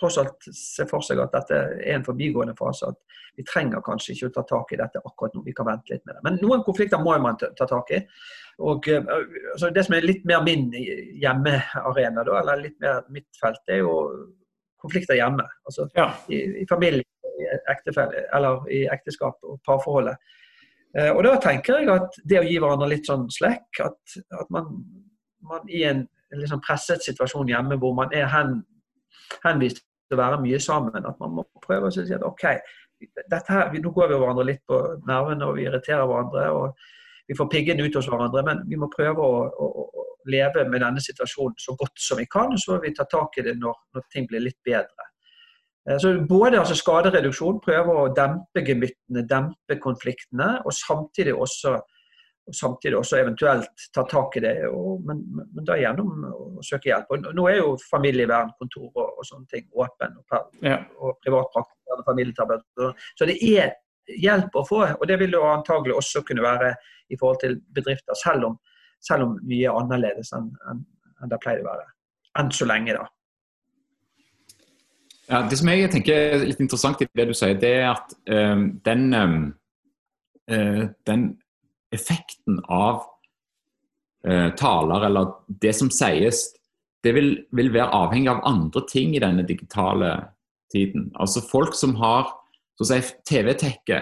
tross 0.00 0.18
alt 0.20 0.48
se 0.54 0.86
for 0.88 1.04
seg 1.04 1.20
at 1.22 1.34
dette 1.34 1.58
er 1.58 1.94
en 1.96 2.04
forbigående 2.06 2.56
fase. 2.58 2.90
At 2.92 3.22
vi 3.36 3.44
trenger 3.48 3.84
kanskje 3.84 4.14
ikke 4.14 4.30
å 4.30 4.34
ta 4.36 4.44
tak 4.48 4.72
i 4.72 4.80
dette 4.80 5.02
akkurat 5.02 5.36
nå. 5.36 5.44
Vi 5.46 5.54
kan 5.56 5.68
vente 5.68 5.94
litt 5.94 6.04
med 6.06 6.16
det. 6.16 6.24
Men 6.26 6.40
noen 6.42 6.64
konflikter 6.66 7.02
må 7.02 7.16
man 7.22 7.38
ta, 7.40 7.50
ta 7.58 7.68
tak 7.70 7.92
i. 7.96 8.00
Og 8.66 8.88
eh, 8.92 9.12
altså 9.52 9.72
Det 9.74 9.84
som 9.86 9.98
er 9.98 10.08
litt 10.08 10.24
mer 10.28 10.44
min 10.46 10.70
hjemmearena, 10.72 12.24
da, 12.24 12.40
eller 12.40 12.64
litt 12.64 12.78
mer 12.80 13.04
mitt 13.12 13.28
felt, 13.40 13.62
er 13.68 13.84
jo 13.84 13.92
konflikter 14.82 15.18
hjemme. 15.18 15.44
Altså 15.68 15.88
ja. 15.96 16.10
i, 16.32 16.62
i 16.62 16.66
familien 16.68 17.04
eller 18.34 18.64
i 18.72 18.86
ekteskap 18.90 19.36
og 19.44 19.60
parforholdet. 19.66 20.16
Eh, 20.96 21.10
og 21.12 21.22
da 21.26 21.36
tenker 21.42 21.80
jeg 21.80 21.90
at 21.92 22.20
det 22.24 22.40
å 22.40 22.46
gi 22.46 22.56
hverandre 22.60 22.88
litt 22.90 23.08
sånn 23.08 23.26
slekk, 23.32 23.82
at, 23.84 24.16
at 24.40 24.52
man, 24.54 24.70
man, 25.44 25.66
i 25.68 25.84
en 25.88 26.06
liksom 26.36 26.62
presset 26.64 27.04
situasjon 27.04 27.50
hjemme 27.52 27.78
hvor 27.80 27.94
man 27.96 28.12
er 28.16 28.28
hen, 28.32 28.60
henvist 29.44 29.82
å 30.14 30.20
være 30.20 30.42
mye 30.42 30.60
sammen, 30.62 31.06
at 31.08 31.22
man 31.22 31.34
må 31.38 31.46
prøve 31.64 31.88
å 31.88 31.94
si 31.94 32.04
at 32.14 32.26
OK, 32.26 32.44
her, 32.46 33.72
nå 33.82 33.92
går 33.92 34.12
vi 34.12 34.20
hverandre 34.20 34.46
litt 34.48 34.62
på 34.68 34.78
nervene 35.08 35.48
og 35.48 35.58
vi 35.58 35.66
irriterer 35.66 36.06
hverandre. 36.08 36.46
og 36.52 36.86
vi 37.26 37.34
får 37.34 37.48
piggene 37.50 37.82
ut 37.82 37.96
hos 37.98 38.06
hverandre, 38.06 38.44
men 38.46 38.62
vi 38.70 38.78
må 38.78 38.88
prøve 38.92 39.22
å, 39.22 39.42
å, 39.50 39.66
å, 39.90 40.04
leve 40.30 40.64
med 40.70 40.82
denne 40.82 41.02
situasjonen 41.02 41.58
så 41.62 41.74
godt 41.78 42.00
som 42.02 42.18
vi 42.18 42.26
kan. 42.30 42.54
og 42.54 42.58
Så 42.62 42.74
må 42.74 42.80
vi 42.82 42.94
ta 42.94 43.06
tak 43.10 43.36
i 43.38 43.44
det 43.46 43.56
når, 43.58 43.76
når 43.94 44.06
ting 44.14 44.26
blir 44.30 44.42
litt 44.42 44.58
bedre. 44.66 45.10
Eh, 45.88 45.98
så 46.02 46.12
både 46.28 46.60
altså 46.60 46.74
skadereduksjon, 46.78 47.60
prøve 47.62 47.94
å 47.94 48.08
dempe 48.14 48.62
gemyttene, 48.66 49.22
dempe 49.30 49.78
konfliktene, 49.82 50.56
og 50.64 50.74
samtidig 50.74 51.34
også, 51.34 51.76
og 52.46 52.54
samtidig 52.54 52.98
også 52.98 53.18
eventuelt 53.18 53.86
ta 53.94 54.04
tak 54.06 54.36
i 54.38 54.42
det, 54.44 54.54
og, 54.68 55.00
men, 55.06 55.22
men, 55.34 55.64
da 55.66 55.78
gjennom 55.80 56.26
å 56.30 56.62
søke 56.64 56.92
hjelp. 56.92 57.10
Og 57.10 57.26
nå 57.34 57.46
er 57.50 57.58
jo 57.58 57.72
familievernkontor 57.90 58.86
og, 58.86 59.16
og 59.18 59.26
sånne 59.26 59.50
ting 59.50 59.66
åpen, 59.74 60.14
og, 60.20 60.36
ja. 60.62 60.78
og 61.00 61.18
privatpraktiserende 61.24 62.06
familieterapeuter. 62.06 63.08
Så 63.18 63.28
det 63.30 63.36
er 63.50 63.74
hjelp 64.22 64.54
å 64.54 64.62
få, 64.68 64.84
og 64.94 65.04
det 65.10 65.18
vil 65.24 65.34
jo 65.34 65.42
antagelig 65.48 65.96
også 65.98 66.22
kunne 66.28 66.44
være 66.44 66.76
i 67.10 67.18
forhold 67.18 67.42
til 67.42 67.58
bedrifter, 67.74 68.14
selv 68.22 68.52
om, 68.52 68.56
selv 69.02 69.26
om 69.26 69.34
mye 69.42 69.66
er 69.66 69.82
annerledes 69.82 70.30
enn, 70.36 70.52
en, 70.70 70.86
en 71.22 71.32
det 71.32 71.40
pleier 71.42 71.64
å 71.64 71.70
være. 71.72 71.90
Enn 72.38 72.52
så 72.54 72.68
lenge, 72.68 72.94
da. 72.94 73.06
Ja, 75.26 75.40
det 75.50 75.58
som 75.58 75.70
jeg 75.72 75.90
tenker 75.90 76.14
er 76.14 76.44
litt 76.46 76.62
interessant 76.62 77.00
i 77.02 77.08
det 77.10 77.26
du 77.26 77.34
sier, 77.34 77.56
det 77.58 77.72
er 77.80 77.88
at 77.90 78.14
um, 78.30 78.68
den, 78.86 79.08
um, 79.10 79.48
den, 80.46 81.24
effekten 81.96 82.60
av 82.72 83.02
uh, 84.28 84.50
taler, 84.58 85.08
eller 85.08 85.32
det 85.62 85.72
som 85.78 85.90
sies, 85.92 86.44
det 87.04 87.14
vil, 87.16 87.30
vil 87.56 87.72
være 87.74 87.94
avhengig 87.94 88.30
av 88.32 88.44
andre 88.48 88.82
ting 88.90 89.14
i 89.16 89.22
denne 89.22 89.44
digitale 89.46 90.12
tiden. 90.72 91.10
Altså 91.20 91.44
folk 91.46 91.76
som 91.78 91.94
har 92.00 92.30
så 92.76 92.84
å 92.84 92.90
si, 92.90 93.00
TV-tekke, 93.28 94.00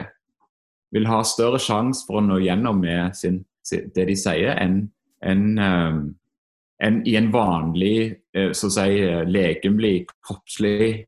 vil 0.94 1.08
ha 1.10 1.22
større 1.26 1.58
sjanse 1.62 2.06
for 2.06 2.20
å 2.20 2.24
nå 2.24 2.38
gjennom 2.42 2.78
med 2.80 3.16
sin, 3.18 3.42
det 3.66 4.06
de 4.06 4.14
sier, 4.18 4.54
enn 4.62 4.84
en, 5.24 5.58
en 5.58 7.00
i 7.08 7.16
en 7.18 7.30
vanlig 7.34 8.14
så 8.54 8.68
å 8.68 8.74
si, 8.76 9.00
legemlig, 9.26 10.04
kroppslig 10.26 11.04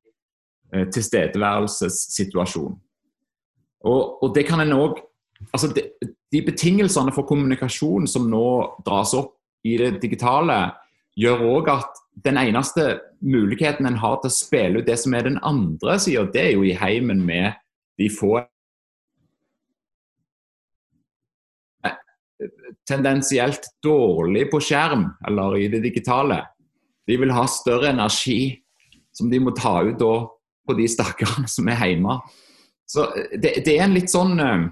Eh, 0.74 0.88
tilstedeværelsessituasjon. 0.90 2.72
Og, 3.80 4.22
og, 4.22 4.34
det 4.34 4.42
kan 4.48 4.60
en 4.60 4.74
òg 4.74 4.98
altså 5.52 5.70
de, 5.74 5.84
de, 6.32 6.42
betingelsene 6.46 7.12
for 7.14 7.28
kommunikasjon 7.28 8.08
som 8.10 8.28
nå 8.30 8.46
dras 8.86 9.14
opp 9.18 9.34
i 9.66 9.76
det 9.80 9.96
digitale, 10.02 10.58
gjør 11.16 11.46
òg 11.48 11.70
at 11.72 12.02
den 12.24 12.38
eneste 12.40 12.98
muligheten 13.24 13.88
en 13.88 14.00
har 14.00 14.20
til 14.20 14.32
å 14.32 14.36
spille 14.36 14.80
ut 14.80 14.88
det 14.88 14.98
som 15.00 15.14
er 15.16 15.26
den 15.28 15.40
andre 15.44 15.96
sida, 16.00 16.26
det 16.32 16.42
er 16.42 16.52
jo 16.54 16.66
i 16.66 16.76
heimen 16.76 17.24
med 17.24 17.56
de 18.00 18.10
få 18.12 18.38
tendensielt 22.86 23.64
dårlig 23.82 24.46
på 24.50 24.60
skjerm, 24.62 25.08
eller 25.26 25.56
i 25.58 25.68
det 25.72 25.82
digitale. 25.84 26.42
De 27.06 27.16
vil 27.18 27.32
ha 27.34 27.46
større 27.50 27.90
energi 27.94 28.56
som 29.16 29.30
de 29.30 29.40
må 29.40 29.54
ta 29.56 29.78
ut 29.86 29.98
da 29.98 30.14
på 30.66 30.76
de 30.76 30.88
stakkarene 30.90 31.48
som 31.50 31.68
er 31.70 31.80
hjemme. 31.82 32.18
Så 32.86 33.08
eh, 33.14 33.38
det, 33.38 33.54
det, 33.66 33.76
er 33.76 33.86
en 33.86 33.96
litt 33.96 34.12
sånn 34.12 34.36
uh, 34.38 34.66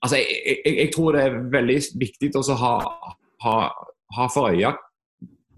Altså, 0.00 0.16
jeg, 0.16 0.56
jeg, 0.64 0.76
jeg, 0.76 0.90
tror 0.94 1.12
det 1.12 1.22
er 1.22 1.42
veldig 1.52 1.76
viktig 2.00 2.30
å 2.40 2.42
ha, 2.60 2.74
ha, 3.44 3.56
ha, 4.16 4.28
for 4.32 4.54
øye 4.54 4.72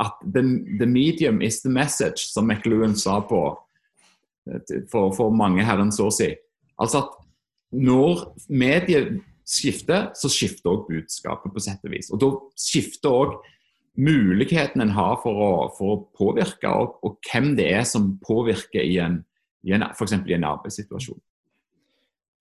at 0.02 0.16
the, 0.22 0.42
the, 0.80 0.86
medium 0.86 1.40
is 1.42 1.62
the 1.62 1.70
message, 1.72 2.26
som 2.32 2.50
McLuhan 2.50 2.96
sa 2.98 3.20
på 3.24 3.40
eh, 4.50 4.82
for, 4.90 5.14
for 5.16 5.30
mange 5.32 5.64
herrens 5.64 6.00
år 6.02 6.10
siden. 6.12 6.42
Altså 6.82 7.04
at 7.04 7.14
når 7.72 8.26
mediet 8.48 9.20
skifter, 9.46 10.10
så 10.18 10.30
skifter 10.30 10.72
òg 10.72 10.88
budskapet 10.90 11.54
på 11.54 11.62
sett 11.62 11.86
og 11.86 11.94
vis. 11.94 12.10
Og 12.12 12.20
da 12.20 12.32
skifter 12.58 13.14
òg 13.14 13.36
muligheten 13.96 14.84
en 14.84 14.92
har 14.96 15.16
for 15.22 15.40
å, 15.40 15.52
for 15.78 15.94
å 15.94 16.02
påvirke, 16.18 16.68
og, 16.68 16.98
og, 17.06 17.16
hvem 17.30 17.54
det 17.58 17.70
er 17.78 17.86
som 17.88 18.16
påvirker 18.24 18.84
i 18.84 18.98
en, 19.02 19.22
en 19.72 19.86
f.eks. 19.88 20.18
i 20.26 20.36
en 20.36 20.48
arbeidssituasjon. 20.50 21.20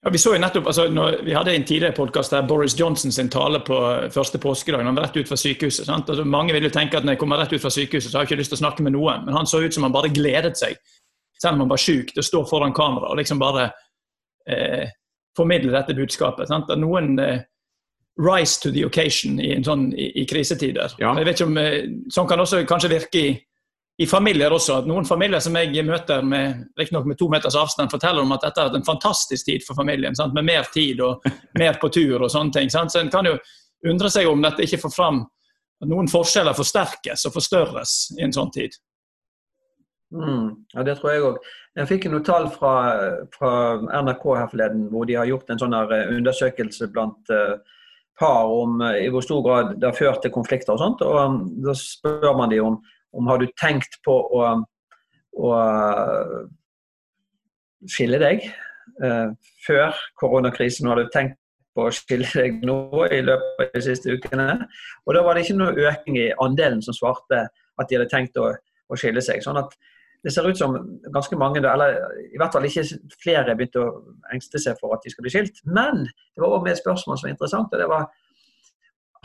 Ja, 0.05 0.11
vi 0.11 0.17
så 0.21 0.35
jo 0.35 0.37
nettopp, 0.37 0.67
altså, 0.69 0.83
når, 0.93 1.15
vi 1.25 1.33
hadde 1.33 1.53
en 1.57 1.63
tidligere 1.65 1.95
podkast 1.97 2.29
der 2.29 2.43
Boris 2.45 2.75
Johnson 2.79 3.11
sin 3.11 3.29
tale 3.33 3.57
på 3.65 3.77
første 4.13 4.37
påskedag. 4.37 4.83
Han 4.85 4.93
var 4.93 5.07
rett 5.07 5.15
ut 5.17 5.27
fra 5.31 5.37
sykehuset. 5.41 5.89
Altså, 5.89 6.23
mange 6.29 6.53
vil 6.53 6.67
jo 6.67 6.69
tenke 6.69 6.99
at 6.99 7.07
når 7.07 7.15
jeg 7.15 7.21
kommer 7.23 7.41
rett 7.41 7.55
ut 7.55 7.63
fra 7.63 7.71
sykehuset, 7.73 8.11
så 8.11 8.19
har 8.19 8.27
jeg 8.27 8.29
ikke 8.29 8.37
lyst 8.43 8.53
til 8.53 8.59
å 8.59 8.61
snakke 8.61 8.85
med 8.85 8.93
noen. 8.93 9.23
Men 9.25 9.33
han 9.33 9.49
så 9.49 9.63
ut 9.63 9.73
som 9.73 9.87
han 9.87 9.95
bare 9.95 10.11
gledet 10.13 10.59
seg, 10.61 10.77
selv 11.41 11.57
om 11.57 11.63
han 11.65 11.71
var 11.73 11.81
syk, 11.81 12.13
til 12.13 12.21
å 12.21 12.27
stå 12.27 12.43
foran 12.51 12.75
kamera 12.77 13.09
og 13.09 13.17
liksom 13.17 13.41
bare 13.41 13.63
eh, 14.45 14.93
formidle 15.33 15.73
dette 15.73 15.97
budskapet. 15.97 16.53
Sant? 16.53 16.69
At 16.69 16.83
noen 16.85 17.17
eh, 17.25 17.41
rise 18.21 18.61
to 18.61 18.75
the 18.77 18.85
occasion 18.85 19.41
i, 19.41 19.55
sånn, 19.65 19.87
i, 19.97 20.11
i 20.21 20.27
krisetider. 20.29 20.99
Ja. 21.01 21.15
Jeg 21.17 21.31
vet 21.31 21.41
ikke 21.41 21.49
om, 21.49 21.57
eh, 21.63 21.81
Sånn 22.13 22.29
kan 22.29 22.45
også 22.45 22.61
kanskje 22.69 22.93
virke 22.93 23.25
i 23.25 23.33
i 23.97 24.07
familier 24.07 24.51
også. 24.51 24.79
at 24.81 24.87
Noen 24.89 25.05
familier 25.07 25.39
som 25.43 25.55
jeg 25.55 25.85
møter 25.87 26.23
med, 26.25 26.65
nok 26.91 27.05
med 27.07 27.19
to 27.19 27.29
meters 27.31 27.55
avstand, 27.55 27.91
forteller 27.91 28.25
om 28.25 28.33
at 28.35 28.43
dette 28.43 28.61
har 28.61 28.69
vært 28.69 28.81
en 28.81 28.87
fantastisk 28.87 29.47
tid 29.47 29.63
for 29.67 29.77
familien. 29.77 30.15
Sant? 30.15 30.35
Med 30.35 30.47
mer 30.47 30.67
tid 30.73 30.99
og 31.05 31.23
mer 31.59 31.79
på 31.81 31.89
tur 31.93 32.19
og 32.21 32.31
sånne 32.31 32.51
ting. 32.55 32.71
Sant? 32.73 32.91
Så 32.91 32.99
En 32.99 33.11
kan 33.13 33.27
jo 33.27 33.37
undre 33.87 34.11
seg 34.11 34.27
om 34.27 34.41
dette 34.43 34.65
ikke 34.65 34.81
får 34.83 34.95
fram 34.95 35.23
at 35.81 35.87
noen 35.87 36.09
forskjeller 36.11 36.55
forsterkes 36.57 37.25
og 37.27 37.35
forstørres 37.35 37.95
i 38.19 38.25
en 38.25 38.35
sånn 38.35 38.51
tid. 38.55 38.75
Mm, 40.15 40.51
ja, 40.73 40.83
Det 40.83 40.97
tror 40.99 41.11
jeg 41.11 41.23
òg. 41.23 41.37
Jeg 41.75 41.87
fikk 41.89 42.09
noen 42.11 42.23
tall 42.23 42.49
fra, 42.51 42.73
fra, 43.35 43.51
NRK 44.03 44.25
her 44.37 44.51
forleden, 44.51 44.85
hvor 44.91 45.07
de 45.07 45.17
har 45.19 45.27
gjort 45.27 45.49
en 45.49 45.59
sånn 45.59 45.75
eh, 45.75 46.11
undersøkelse 46.15 46.87
blant 46.93 47.31
uh, 47.33 47.57
par 48.19 48.47
om 48.47 48.79
uh, 48.83 48.93
i 48.95 49.09
hvor 49.11 49.25
stor 49.25 49.41
grad 49.43 49.73
det 49.81 49.89
har 49.89 49.97
ført 49.97 50.21
til 50.23 50.31
konflikter 50.31 50.75
og 50.75 50.83
sånt. 50.83 51.03
og 51.03 51.19
um, 51.19 51.39
Da 51.65 51.75
spør 51.75 52.35
man 52.37 52.53
de 52.53 52.61
om 52.63 52.79
om 53.15 53.31
har 53.31 53.41
du 53.41 53.47
tenkt 53.59 53.97
på 54.05 54.15
å, 54.37 54.51
å 55.39 55.49
skille 57.91 58.19
deg 58.21 58.45
eh, 58.49 59.33
før 59.65 59.97
koronakrisen? 60.21 60.89
Har 60.91 61.01
du 61.01 61.11
tenkt 61.13 61.39
på 61.75 61.87
å 61.87 61.95
skille 61.95 62.27
deg 62.35 62.61
nå 62.67 62.77
i 63.09 63.21
løpet 63.25 63.65
av 63.65 63.73
de 63.75 63.83
siste 63.87 64.15
ukene? 64.15 64.47
Og 65.05 65.17
da 65.17 65.23
var 65.25 65.35
det 65.35 65.45
ikke 65.45 65.59
noe 65.59 65.89
økning 65.89 66.21
i 66.21 66.31
andelen 66.43 66.83
som 66.85 66.95
svarte 66.97 67.45
at 67.49 67.89
de 67.89 67.99
hadde 67.99 68.11
tenkt 68.11 68.39
å, 68.39 68.51
å 68.53 68.99
skille 68.99 69.23
seg. 69.23 69.43
sånn 69.43 69.59
at 69.59 69.75
det 70.25 70.31
ser 70.33 70.47
ut 70.49 70.57
som 70.57 70.73
ganske 71.13 71.37
mange, 71.37 71.61
eller 71.61 71.99
i 72.33 72.39
hvert 72.41 72.55
fall 72.55 72.65
ikke 72.65 72.83
flere, 73.21 73.53
begynte 73.53 73.83
å 73.83 73.89
engste 74.33 74.57
seg 74.61 74.79
for 74.79 74.95
at 74.95 75.03
de 75.05 75.11
skal 75.13 75.25
bli 75.25 75.33
skilt. 75.35 75.59
Men 75.69 76.07
det 76.07 76.41
var 76.41 76.55
òg 76.55 76.65
et 76.71 76.79
spørsmål 76.79 77.19
som 77.19 77.27
var 77.27 77.35
interessant. 77.35 77.73
og 77.73 77.81
det 77.81 77.89
var 77.91 78.07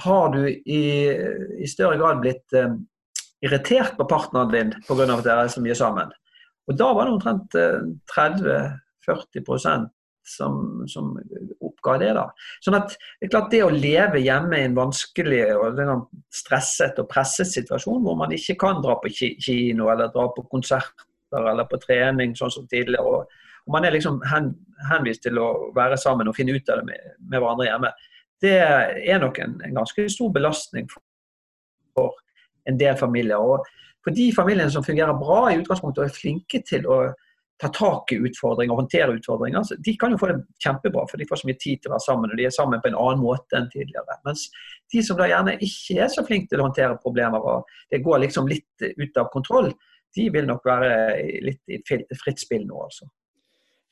Har 0.05 0.29
du 0.35 0.43
i, 0.49 0.83
i 1.65 1.69
større 1.69 1.97
grad 2.01 2.21
blitt 2.21 2.53
um, 2.53 2.77
irritert 3.45 3.97
på 3.99 4.07
partneren 4.09 4.53
din 4.53 4.75
pga. 4.89 5.07
at 5.07 5.25
dere 5.25 5.47
er 5.47 5.55
så 5.55 5.63
mye 5.65 5.77
sammen. 5.79 6.13
Og 6.69 6.77
da 6.79 6.93
var 6.95 7.09
det 7.09 7.15
omtrent 7.17 7.57
30-40 8.15 9.67
eh, 9.67 9.87
som, 10.31 10.87
som 10.89 11.19
oppga 11.61 11.97
det. 11.99 12.13
da. 12.15 12.27
Sånn 12.65 12.79
at 12.79 12.95
Det 12.95 13.27
er 13.27 13.33
klart 13.33 13.51
det 13.53 13.63
å 13.65 13.73
leve 13.75 14.23
hjemme 14.23 14.59
i 14.59 14.67
en 14.69 14.77
vanskelig 14.79 15.43
og 15.57 15.81
stresset 16.35 17.01
og 17.03 17.09
presset 17.11 17.51
situasjon, 17.51 18.03
hvor 18.05 18.19
man 18.21 18.35
ikke 18.37 18.59
kan 18.61 18.83
dra 18.85 18.99
på 19.01 19.13
kino 19.13 19.91
eller 19.91 20.13
dra 20.15 20.29
på 20.37 20.47
konserter 20.53 21.49
eller 21.51 21.67
på 21.71 21.81
trening 21.83 22.37
sånn 22.39 22.53
som 22.53 22.69
tidligere, 22.71 23.07
og, 23.07 23.43
og 23.67 23.75
man 23.75 23.87
er 23.87 23.95
liksom 23.95 24.19
hen, 24.31 24.53
henvist 24.91 25.23
til 25.27 25.39
å 25.39 25.51
være 25.77 25.99
sammen 26.01 26.29
og 26.29 26.37
finne 26.37 26.57
ut 26.57 26.73
av 26.73 26.81
det 26.81 26.89
med, 26.91 27.13
med 27.23 27.39
hverandre 27.39 27.69
hjemme, 27.69 27.93
det 28.41 28.57
er 28.57 29.21
nok 29.21 29.39
en, 29.43 29.59
en 29.67 29.79
ganske 29.83 30.07
stor 30.11 30.31
belastning 30.33 30.89
for, 30.91 31.05
for 31.95 32.17
en 32.69 32.79
del 32.81 32.97
familier. 32.99 33.41
Og 33.41 33.67
for 34.05 34.17
de 34.17 34.31
familiene 34.37 34.73
som 34.73 34.85
fungerer 34.85 35.19
bra 35.19 35.51
i 35.51 35.59
utgangspunktet 35.61 36.05
og 36.05 36.09
er 36.09 36.17
flinke 36.17 36.63
til 36.67 36.89
å 36.89 37.03
ta 37.61 37.69
tak 37.77 38.15
i 38.15 38.17
utfordringer 38.25 38.73
og 38.73 38.81
håndtere 38.83 39.19
utfordringer, 39.19 39.75
de 39.85 39.93
kan 40.01 40.15
jo 40.15 40.21
få 40.21 40.31
det 40.31 40.39
kjempebra, 40.65 41.05
for 41.11 41.21
de 41.21 41.27
får 41.29 41.43
så 41.43 41.51
mye 41.51 41.61
tid 41.61 41.83
til 41.83 41.91
å 41.91 41.95
være 41.95 42.07
sammen. 42.07 42.33
og 42.33 42.41
De 42.41 42.47
er 42.49 42.55
sammen 42.57 42.81
på 42.81 42.89
en 42.89 42.97
annen 43.03 43.21
måte 43.21 43.59
enn 43.59 43.69
tidligere. 43.73 44.17
Mens 44.25 44.47
de 44.93 45.03
som 45.05 45.19
da 45.19 45.29
gjerne 45.29 45.59
ikke 45.61 45.99
er 46.01 46.09
så 46.13 46.25
flinke 46.25 46.49
til 46.49 46.63
å 46.63 46.71
håndtere 46.71 46.97
problemer, 47.03 47.45
og 47.45 47.69
det 47.93 48.01
går 48.07 48.25
liksom 48.25 48.49
litt 48.49 48.89
ut 48.89 49.21
av 49.21 49.29
kontroll, 49.35 49.71
de 50.17 50.27
vil 50.33 50.49
nok 50.49 50.65
være 50.67 50.91
litt 51.45 51.71
i 51.71 51.83
fritt 51.85 52.41
spill 52.41 52.65
nå, 52.67 52.81
altså. 52.89 53.07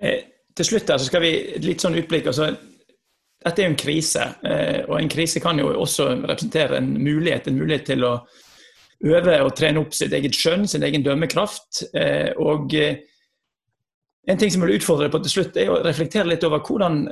Eh, 0.00 0.24
til 0.56 0.66
slutt 0.66 0.90
her 0.90 0.98
så 0.98 1.06
skal 1.06 1.22
vi 1.22 1.32
litt 1.62 1.84
sånn 1.84 1.98
utblikk. 1.98 2.26
altså 2.32 2.48
dette 3.38 3.62
er 3.62 3.68
jo 3.68 3.70
en 3.70 3.78
krise, 3.78 4.24
eh, 4.42 4.80
og 4.88 4.96
en 4.98 5.10
krise 5.10 5.40
kan 5.40 5.58
jo 5.60 5.68
også 5.70 6.08
representere 6.16 6.80
en 6.80 6.88
mulighet, 6.98 7.46
en 7.46 7.58
mulighet 7.60 7.84
til 7.92 8.06
å 8.06 8.12
øve 9.04 9.38
og 9.44 9.54
trene 9.56 9.82
opp 9.82 9.94
sitt 9.94 10.12
eget 10.16 10.34
skjønn, 10.34 10.66
sin 10.68 10.84
egen 10.86 11.04
dømmekraft. 11.06 11.84
Eh, 11.94 12.32
og 12.42 12.74
eh, 12.74 13.00
en 14.28 14.38
ting 14.40 14.50
som 14.52 14.64
vil 14.64 14.76
utfordre 14.76 15.06
deg 15.06 15.14
på 15.14 15.22
til 15.24 15.34
slutt, 15.36 15.56
er 15.56 15.72
å 15.72 15.80
reflektere 15.84 16.28
litt 16.28 16.46
over 16.46 16.62
hvordan 16.66 17.04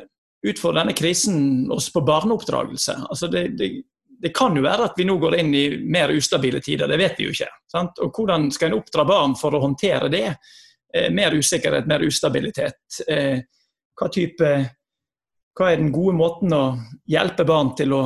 utfordrer 0.46 0.82
denne 0.82 0.96
krisen 0.96 1.70
oss 1.72 1.88
på 1.94 2.04
barneoppdragelse. 2.06 2.98
Altså 3.06 3.30
det, 3.32 3.46
det, 3.58 3.70
det, 4.20 4.32
kan 4.36 4.56
jo 4.56 4.66
være 4.66 4.90
at 4.90 4.98
vi 4.98 5.06
nå 5.08 5.16
går 5.22 5.38
inn 5.40 5.54
i 5.56 5.66
mer 5.80 6.12
ustabile 6.14 6.60
tider, 6.62 6.90
det 6.90 7.00
vet 7.00 7.18
vi 7.18 7.28
jo 7.28 7.34
ikke. 7.34 7.50
Sant? 7.72 8.02
Og 8.04 8.12
hvordan 8.14 8.50
skal 8.54 8.72
en 8.72 8.80
oppdra 8.80 9.06
barn 9.08 9.36
for 9.38 9.56
å 9.56 9.62
håndtere 9.62 10.10
det? 10.12 10.26
Eh, 10.92 11.08
mer 11.14 11.38
usikkerhet, 11.38 11.88
mer 11.88 12.04
ustabilitet. 12.06 13.00
Hva, 13.96 14.10
type, 14.12 14.50
hva 15.56 15.70
er 15.70 15.80
den 15.80 15.94
gode 15.94 16.18
måten 16.18 16.52
å 16.52 16.64
hjelpe 17.08 17.46
barn 17.48 17.72
til 17.78 17.94
å 17.96 18.02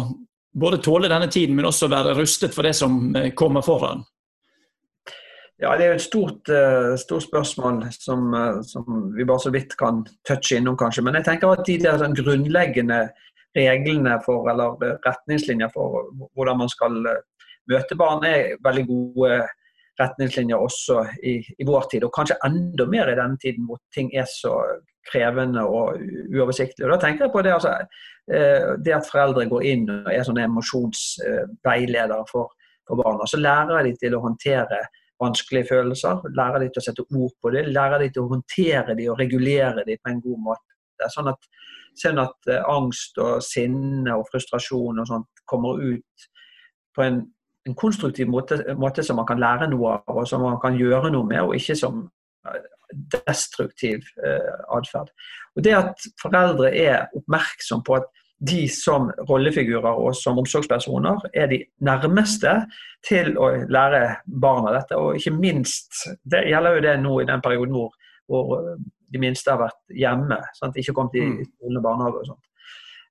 både 0.52 0.80
tåle 0.82 1.08
denne 1.08 1.28
tiden, 1.30 1.56
men 1.56 1.68
også 1.68 1.88
være 1.90 2.14
rustet 2.18 2.54
for 2.54 2.66
det 2.66 2.74
som 2.78 3.14
eh, 3.16 3.30
kommer 3.34 3.62
foran? 3.62 4.04
Ja, 5.60 5.76
Det 5.76 5.84
er 5.84 5.90
jo 5.90 5.98
et 5.98 6.02
stort, 6.02 6.48
uh, 6.48 6.94
stort 6.96 7.22
spørsmål 7.26 7.82
som, 7.92 8.30
uh, 8.32 8.62
som, 8.64 8.86
vi 9.12 9.26
bare 9.28 9.42
så 9.44 9.50
vidt 9.52 9.76
kan 9.76 10.06
touche 10.24 10.56
innom, 10.56 10.76
kanskje. 10.80 11.04
Men 11.04 11.18
jeg 11.18 11.26
tenker 11.26 11.52
at 11.52 11.66
de 11.66 11.76
der 11.82 12.00
sånn, 12.00 12.16
grunnleggende 12.16 13.02
reglene 13.52 14.14
for, 14.24 14.48
eller 14.48 14.80
retningslinjer 15.04 15.68
for 15.74 16.08
hvordan 16.32 16.62
man 16.62 16.72
skal 16.72 16.96
møte 17.68 17.98
barn, 17.98 18.24
er 18.24 18.56
veldig 18.64 18.86
gode 18.88 19.42
retningslinjer 20.00 20.60
også 20.60 21.02
i, 21.22 21.38
i, 21.58 21.66
vår 21.66 21.88
tid. 21.92 22.06
Og 22.06 22.14
kanskje 22.14 22.38
enda 22.46 22.86
mer 22.90 23.10
i 23.10 23.18
denne 23.18 23.40
tiden 23.42 23.66
hvor 23.68 23.80
ting 23.94 24.10
er 24.16 24.28
så 24.30 24.54
krevende 25.10 25.64
og 25.64 26.00
uoversiktlig. 26.34 26.86
Og 26.86 26.94
da 26.94 27.00
tenker 27.02 27.26
jeg 27.26 27.34
på 27.34 27.42
det, 27.44 27.54
altså, 27.56 27.76
eh, 28.32 28.72
det 28.84 28.96
at 28.96 29.08
foreldre 29.08 29.48
går 29.50 29.66
inn 29.72 29.86
og 29.90 30.10
er 30.12 30.24
sånne 30.26 30.46
emosjonsveiledere 30.48 32.24
for, 32.30 32.52
for 32.88 33.00
barna. 33.00 33.28
Så 33.28 33.40
lærer 33.40 33.86
de 33.88 33.94
til 34.00 34.16
å 34.16 34.24
håndtere 34.24 34.82
vanskelige 35.20 35.68
følelser, 35.70 36.22
lærer 36.36 36.62
de 36.62 36.70
til 36.70 36.80
å 36.80 36.84
sette 36.84 37.04
ord 37.04 37.32
på 37.42 37.52
det, 37.54 37.66
lærer 37.68 38.04
de 38.04 38.10
til 38.12 38.24
å 38.24 38.30
håndtere 38.34 38.96
de 38.96 39.08
og 39.12 39.20
regulere 39.20 39.84
de 39.86 39.98
på 40.00 40.12
en 40.12 40.22
god 40.24 40.44
måte. 40.48 41.08
Sånn 41.12 41.30
at, 41.32 41.50
sånn 42.00 42.20
at 42.20 42.50
uh, 42.52 42.62
angst 42.72 43.20
og 43.20 43.44
sinne 43.44 44.16
og 44.16 44.26
frustrasjon 44.32 45.00
og 45.00 45.08
sånt 45.08 45.44
kommer 45.48 45.80
ut 45.80 46.26
på 46.96 47.04
en, 47.04 47.22
en 47.68 47.76
konstruktiv 47.76 48.28
måte, 48.28 48.62
måte, 48.78 49.02
som 49.04 49.18
man 49.20 49.28
kan 49.28 49.40
lære 49.40 49.68
noe 49.70 49.98
av, 49.98 50.16
og 50.22 50.28
som 50.28 50.42
man 50.44 50.60
kan 50.62 50.78
gjøre 50.78 51.12
noe 51.12 51.28
med, 51.28 51.42
og 51.44 51.56
ikke 51.58 51.76
som 51.78 52.06
destruktiv 53.12 54.06
eh, 54.24 54.54
atferd. 54.76 55.10
Og 55.56 55.64
Det 55.64 55.74
at 55.76 56.08
foreldre 56.22 56.72
er 56.74 57.06
oppmerksom 57.16 57.84
på 57.86 58.00
at 58.00 58.08
de 58.40 58.64
som 58.72 59.10
rollefigurer 59.28 59.98
og 60.00 60.14
som 60.16 60.38
omsorgspersoner 60.40 61.26
er 61.36 61.50
de 61.50 61.58
nærmeste 61.84 62.54
til 63.06 63.34
å 63.38 63.50
lære 63.68 64.00
barna 64.40 64.72
dette. 64.78 64.96
Og 64.96 65.18
ikke 65.18 65.34
minst, 65.36 66.06
det 66.24 66.46
gjelder 66.48 66.78
jo 66.78 66.84
det 66.86 66.94
nå 67.02 67.18
i 67.20 67.28
den 67.28 67.44
perioden 67.44 67.76
hvor, 67.76 67.92
hvor 68.30 68.62
de 69.12 69.20
minste 69.20 69.52
har 69.52 69.60
vært 69.60 69.80
hjemme. 69.92 70.40
Sant? 70.56 70.78
Ikke 70.80 70.96
kommet 70.96 71.20
i 71.20 71.26
skolen 71.50 71.82
og 71.82 71.84
barnehage 71.84 72.22
og 72.22 72.30
sånt. 72.32 72.49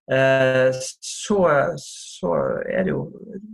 Eh, 0.10 0.69
så, 1.06 1.39
så, 1.78 2.32
er 2.65 2.88
det 2.88 2.93
jo 2.95 3.04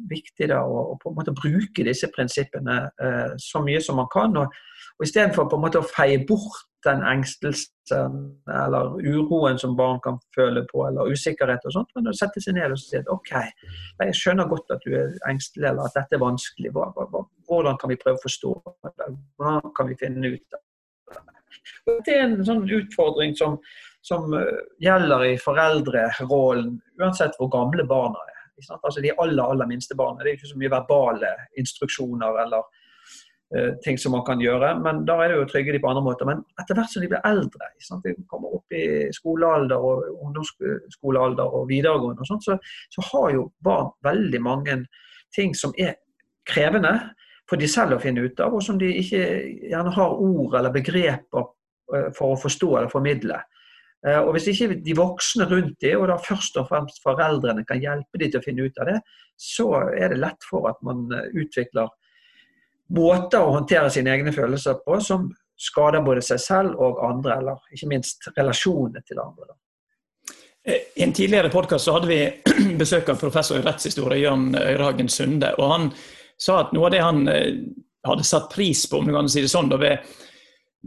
viktig 0.09 0.47
da 0.53 0.61
å, 0.63 0.85
å, 0.93 0.95
på 1.01 1.11
en 1.11 1.17
måte 1.17 1.35
bruke 1.35 1.83
disse 1.83 2.07
prinsippene 2.15 2.77
eh, 3.03 3.35
så 3.41 3.63
mye 3.65 3.81
som 3.83 3.99
man 3.99 4.11
kan. 4.13 4.37
og 4.43 4.55
og 4.95 5.03
Istedenfor 5.03 5.49
på 5.51 5.57
en 5.57 5.63
måte 5.65 5.81
å 5.81 5.87
feie 5.87 6.21
bort 6.27 6.63
den 6.85 7.01
engstelsen 7.03 8.19
eller 8.47 8.93
uroen 9.01 9.57
som 9.59 9.73
barn 9.75 9.97
kan 10.03 10.19
føle 10.35 10.63
på, 10.69 10.85
eller 10.87 11.09
usikkerhet 11.11 11.65
og 11.67 11.73
sånt, 11.73 11.89
men 11.97 12.11
å 12.11 12.13
sette 12.15 12.43
seg 12.43 12.55
ned 12.55 12.71
og 12.71 12.79
si 12.79 12.95
at 12.99 13.09
OK, 13.11 13.33
jeg 13.33 14.15
skjønner 14.15 14.47
godt 14.51 14.71
at 14.75 14.85
du 14.85 14.93
er 14.95 15.15
engstelig, 15.27 15.67
eller 15.71 15.89
at 15.89 15.97
dette 15.97 16.15
er 16.15 16.23
vanskelig. 16.23 16.71
Hvordan 16.75 17.81
kan 17.81 17.91
vi 17.91 17.99
prøve 17.99 18.21
å 18.21 18.23
forstå 18.23 18.53
det? 18.85 19.09
Hvordan 19.41 19.75
kan 19.75 19.89
vi 19.91 19.99
finne 19.99 20.31
ut 20.37 20.55
av 20.55 20.61
det? 20.61 21.33
Det 22.05 22.13
er 22.13 22.23
en 22.27 22.39
sånn 22.45 22.63
utfordring 22.77 23.35
som, 23.37 23.57
som 24.05 24.33
eh, 24.37 24.63
gjelder 24.83 25.25
i 25.31 25.35
foreldrerollen, 25.41 26.79
uansett 27.01 27.37
hvor 27.39 27.49
gamle 27.53 27.87
barna 27.89 28.21
er. 28.29 28.41
Altså 28.75 29.01
De 29.03 29.11
aller 29.11 29.43
aller 29.43 29.67
minste 29.67 29.97
barna. 29.97 30.21
Det 30.23 30.31
er 30.31 30.37
ikke 30.37 30.51
så 30.53 30.59
mye 30.61 30.71
verbale 30.71 31.31
instruksjoner 31.59 32.37
eller 32.45 32.61
uh, 33.51 33.73
ting 33.83 33.97
som 33.99 34.13
man 34.15 34.23
kan 34.23 34.39
gjøre. 34.39 34.69
Men 34.79 35.01
da 35.09 35.17
er 35.19 35.33
det 35.33 35.41
jo 35.41 35.47
trygge 35.49 35.73
de 35.75 35.81
på 35.83 35.89
andre 35.91 36.03
måter. 36.05 36.29
Men 36.29 36.45
etter 36.61 36.77
hvert 36.77 36.93
som 36.93 37.03
de 37.03 37.09
blir 37.11 37.27
eldre, 37.27 37.67
de 38.05 38.13
kommer 38.31 38.55
opp 38.55 38.77
i 38.77 38.85
skolealder 39.17 39.89
og 39.89 40.07
ungdomsskolealder 40.13 41.57
og 41.59 41.67
videregående, 41.67 42.23
og 42.23 42.29
sånt, 42.31 42.47
så, 42.47 42.55
så 42.95 43.03
har 43.09 43.33
jo 43.35 43.49
barn 43.67 43.91
veldig 44.07 44.41
mange 44.45 44.77
ting 45.35 45.51
som 45.57 45.75
er 45.75 45.97
krevende 46.47 46.95
for 47.49 47.61
de 47.61 47.67
selv 47.69 47.97
å 47.97 48.01
finne 48.01 48.23
ut 48.25 48.39
av, 48.41 48.55
og 48.55 48.63
som 48.63 48.79
de 48.81 48.87
ikke 49.01 49.21
gjerne 49.69 49.93
har 49.97 50.15
ord 50.29 50.55
eller 50.57 50.73
begreper 50.73 51.43
eh, 51.93 52.07
for 52.15 52.33
å 52.33 52.39
forstå 52.41 52.71
eller 52.71 52.93
formidle. 52.93 53.41
Eh, 54.05 54.19
og 54.19 54.35
Hvis 54.35 54.47
ikke 54.53 54.79
de 54.85 54.97
voksne 54.97 55.47
rundt 55.49 55.79
dem, 55.81 56.01
og 56.01 56.09
da 56.11 56.17
først 56.21 56.57
og 56.61 56.69
fremst 56.69 57.01
foreldrene, 57.03 57.65
kan 57.65 57.81
hjelpe 57.81 58.21
dem 58.21 58.31
til 58.31 58.41
å 58.41 58.45
finne 58.45 58.67
ut 58.67 58.81
av 58.81 58.91
det, 58.91 58.99
så 59.35 59.69
er 59.97 60.13
det 60.13 60.21
lett 60.21 60.49
for 60.49 60.69
at 60.69 60.81
man 60.85 61.07
eh, 61.13 61.31
utvikler 61.41 61.89
måter 62.95 63.41
å 63.41 63.55
håndtere 63.55 63.89
sine 63.89 64.13
egne 64.13 64.33
følelser 64.33 64.77
på 64.85 64.99
som 65.01 65.31
skader 65.57 66.03
både 66.05 66.21
seg 66.21 66.41
selv 66.43 66.81
og 66.83 66.99
andre, 67.07 67.39
eller 67.39 67.73
ikke 67.73 67.89
minst 67.89 68.27
relasjonene 68.35 69.01
til 69.07 69.21
andre. 69.23 69.55
I 70.65 71.03
en 71.05 71.13
tidligere 71.13 71.51
podkast 71.53 71.89
hadde 71.93 72.09
vi 72.09 72.19
besøk 72.81 73.09
av 73.09 73.19
professor 73.21 73.59
i 73.59 73.65
rettshistorie 73.65 74.21
Jørn 74.23 74.51
Øyrehagen 74.57 75.09
Sunde. 75.09 75.51
og 75.57 75.71
Han 75.71 75.89
sa 76.41 76.63
at 76.63 76.73
noe 76.75 76.89
av 76.89 76.93
det 76.93 77.01
han 77.05 77.27
eh, 77.31 77.51
hadde 78.05 78.25
satt 78.27 78.51
pris 78.53 78.85
på 78.89 78.99
om 78.99 79.09
du 79.09 79.13
kan 79.15 79.29
si 79.31 79.41
det 79.45 79.51
sånn, 79.51 79.69
da 79.71 79.79
ved 79.81 80.15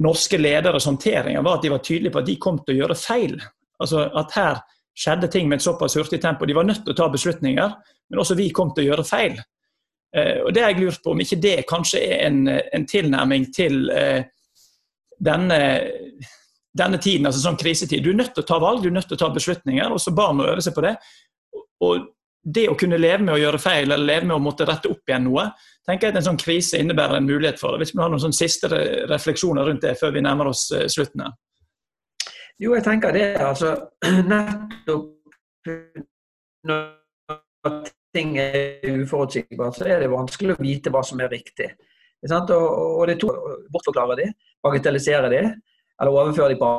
norske 0.03 0.39
lederes 0.39 0.87
håndteringer, 0.87 1.43
var 1.43 1.59
at 1.59 1.67
de 1.67 1.73
var 1.73 1.85
tydelige 1.85 2.15
på 2.15 2.23
at 2.23 2.29
de 2.29 2.37
kom 2.41 2.59
til 2.63 2.77
å 2.77 2.81
gjøre 2.83 2.99
feil. 2.99 3.37
Altså 3.83 4.09
At 4.19 4.35
her 4.37 4.61
skjedde 4.99 5.31
ting 5.31 5.49
med 5.49 5.61
et 5.61 5.67
såpass 5.67 5.97
hurtig 5.99 6.21
tempo. 6.23 6.47
De 6.47 6.57
var 6.57 6.67
nødt 6.67 6.85
til 6.85 6.95
å 6.95 6.99
ta 6.99 7.09
beslutninger, 7.11 7.77
men 8.11 8.23
også 8.23 8.37
vi 8.39 8.51
kom 8.55 8.73
til 8.75 8.87
å 8.87 8.91
gjøre 8.93 9.07
feil. 9.07 9.39
Eh, 10.17 10.41
og 10.45 10.53
Det 10.55 10.65
har 10.65 10.73
jeg 10.73 10.83
lurt 10.83 11.05
på 11.05 11.15
om 11.15 11.23
ikke 11.23 11.41
det 11.43 11.57
kanskje 11.69 12.03
er 12.03 12.27
en, 12.27 12.43
en 12.49 12.87
tilnærming 12.89 13.49
til 13.55 13.91
eh, 13.95 14.27
denne, 15.19 15.61
denne 16.79 17.01
tiden, 17.03 17.27
altså 17.29 17.43
sånn 17.43 17.59
krisetid. 17.61 18.03
Du 18.05 18.13
er 18.13 18.21
nødt 18.21 18.35
til 18.37 18.47
å 18.47 18.49
ta 18.49 18.61
valg, 18.63 18.83
du 18.83 18.91
er 18.91 18.97
nødt 18.99 19.11
til 19.11 19.19
å 19.19 19.23
ta 19.25 19.33
beslutninger. 19.35 19.91
og 19.93 20.03
så 20.03 20.15
Barn 20.15 20.39
må 20.39 20.49
øve 20.51 20.65
seg 20.65 20.77
på 20.77 20.87
det. 20.87 20.95
Og 21.85 22.09
det 22.43 22.69
å 22.71 22.77
kunne 22.79 23.01
leve 23.01 23.23
med 23.27 23.35
å 23.37 23.41
gjøre 23.41 23.61
feil, 23.63 23.91
eller 23.91 24.07
leve 24.07 24.31
med 24.31 24.39
å 24.39 24.43
måtte 24.43 24.67
rette 24.67 24.91
opp 24.91 25.11
igjen 25.11 25.27
noe, 25.29 25.49
tenker 25.89 26.09
jeg 26.09 26.15
at 26.15 26.21
en 26.21 26.27
sånn 26.31 26.41
krise 26.41 26.81
innebærer 26.81 27.19
en 27.19 27.29
mulighet 27.29 27.61
for 27.61 27.75
det. 27.75 27.83
Hvis 27.83 27.95
vi 27.95 28.03
har 28.03 28.13
noen 28.13 28.23
sånn 28.23 28.37
siste 28.37 28.71
refleksjoner 29.09 29.69
rundt 29.69 29.85
det 29.87 29.95
før 30.01 30.13
vi 30.17 30.25
nærmer 30.25 30.51
oss 30.53 30.69
eh, 30.77 30.89
slutten 30.93 31.25
her. 31.25 31.37
Jo, 32.59 32.75
jeg 32.75 32.85
tenker 32.85 33.15
det. 33.15 33.29
altså 33.41 33.75
Nettopp 34.33 35.15
når 36.69 37.89
ting 38.17 38.37
er 38.41 38.85
uforutsigbart, 39.03 39.79
så 39.79 39.89
er 39.89 40.03
det 40.03 40.11
vanskelig 40.13 40.57
å 40.57 40.63
vite 40.63 40.93
hva 40.93 41.03
som 41.07 41.21
er 41.23 41.31
riktig. 41.33 41.71
Og, 42.27 42.51
og 42.51 43.03
det 43.07 43.15
er 43.15 43.21
to 43.23 43.33
bortforklare 43.73 44.17
de, 44.19 44.29
bagatellisere 44.65 45.31
de, 45.31 45.43
eller 46.01 46.15
overføre 46.15 46.55
de 46.55 46.59
på 46.59 46.71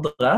andre, 0.00 0.32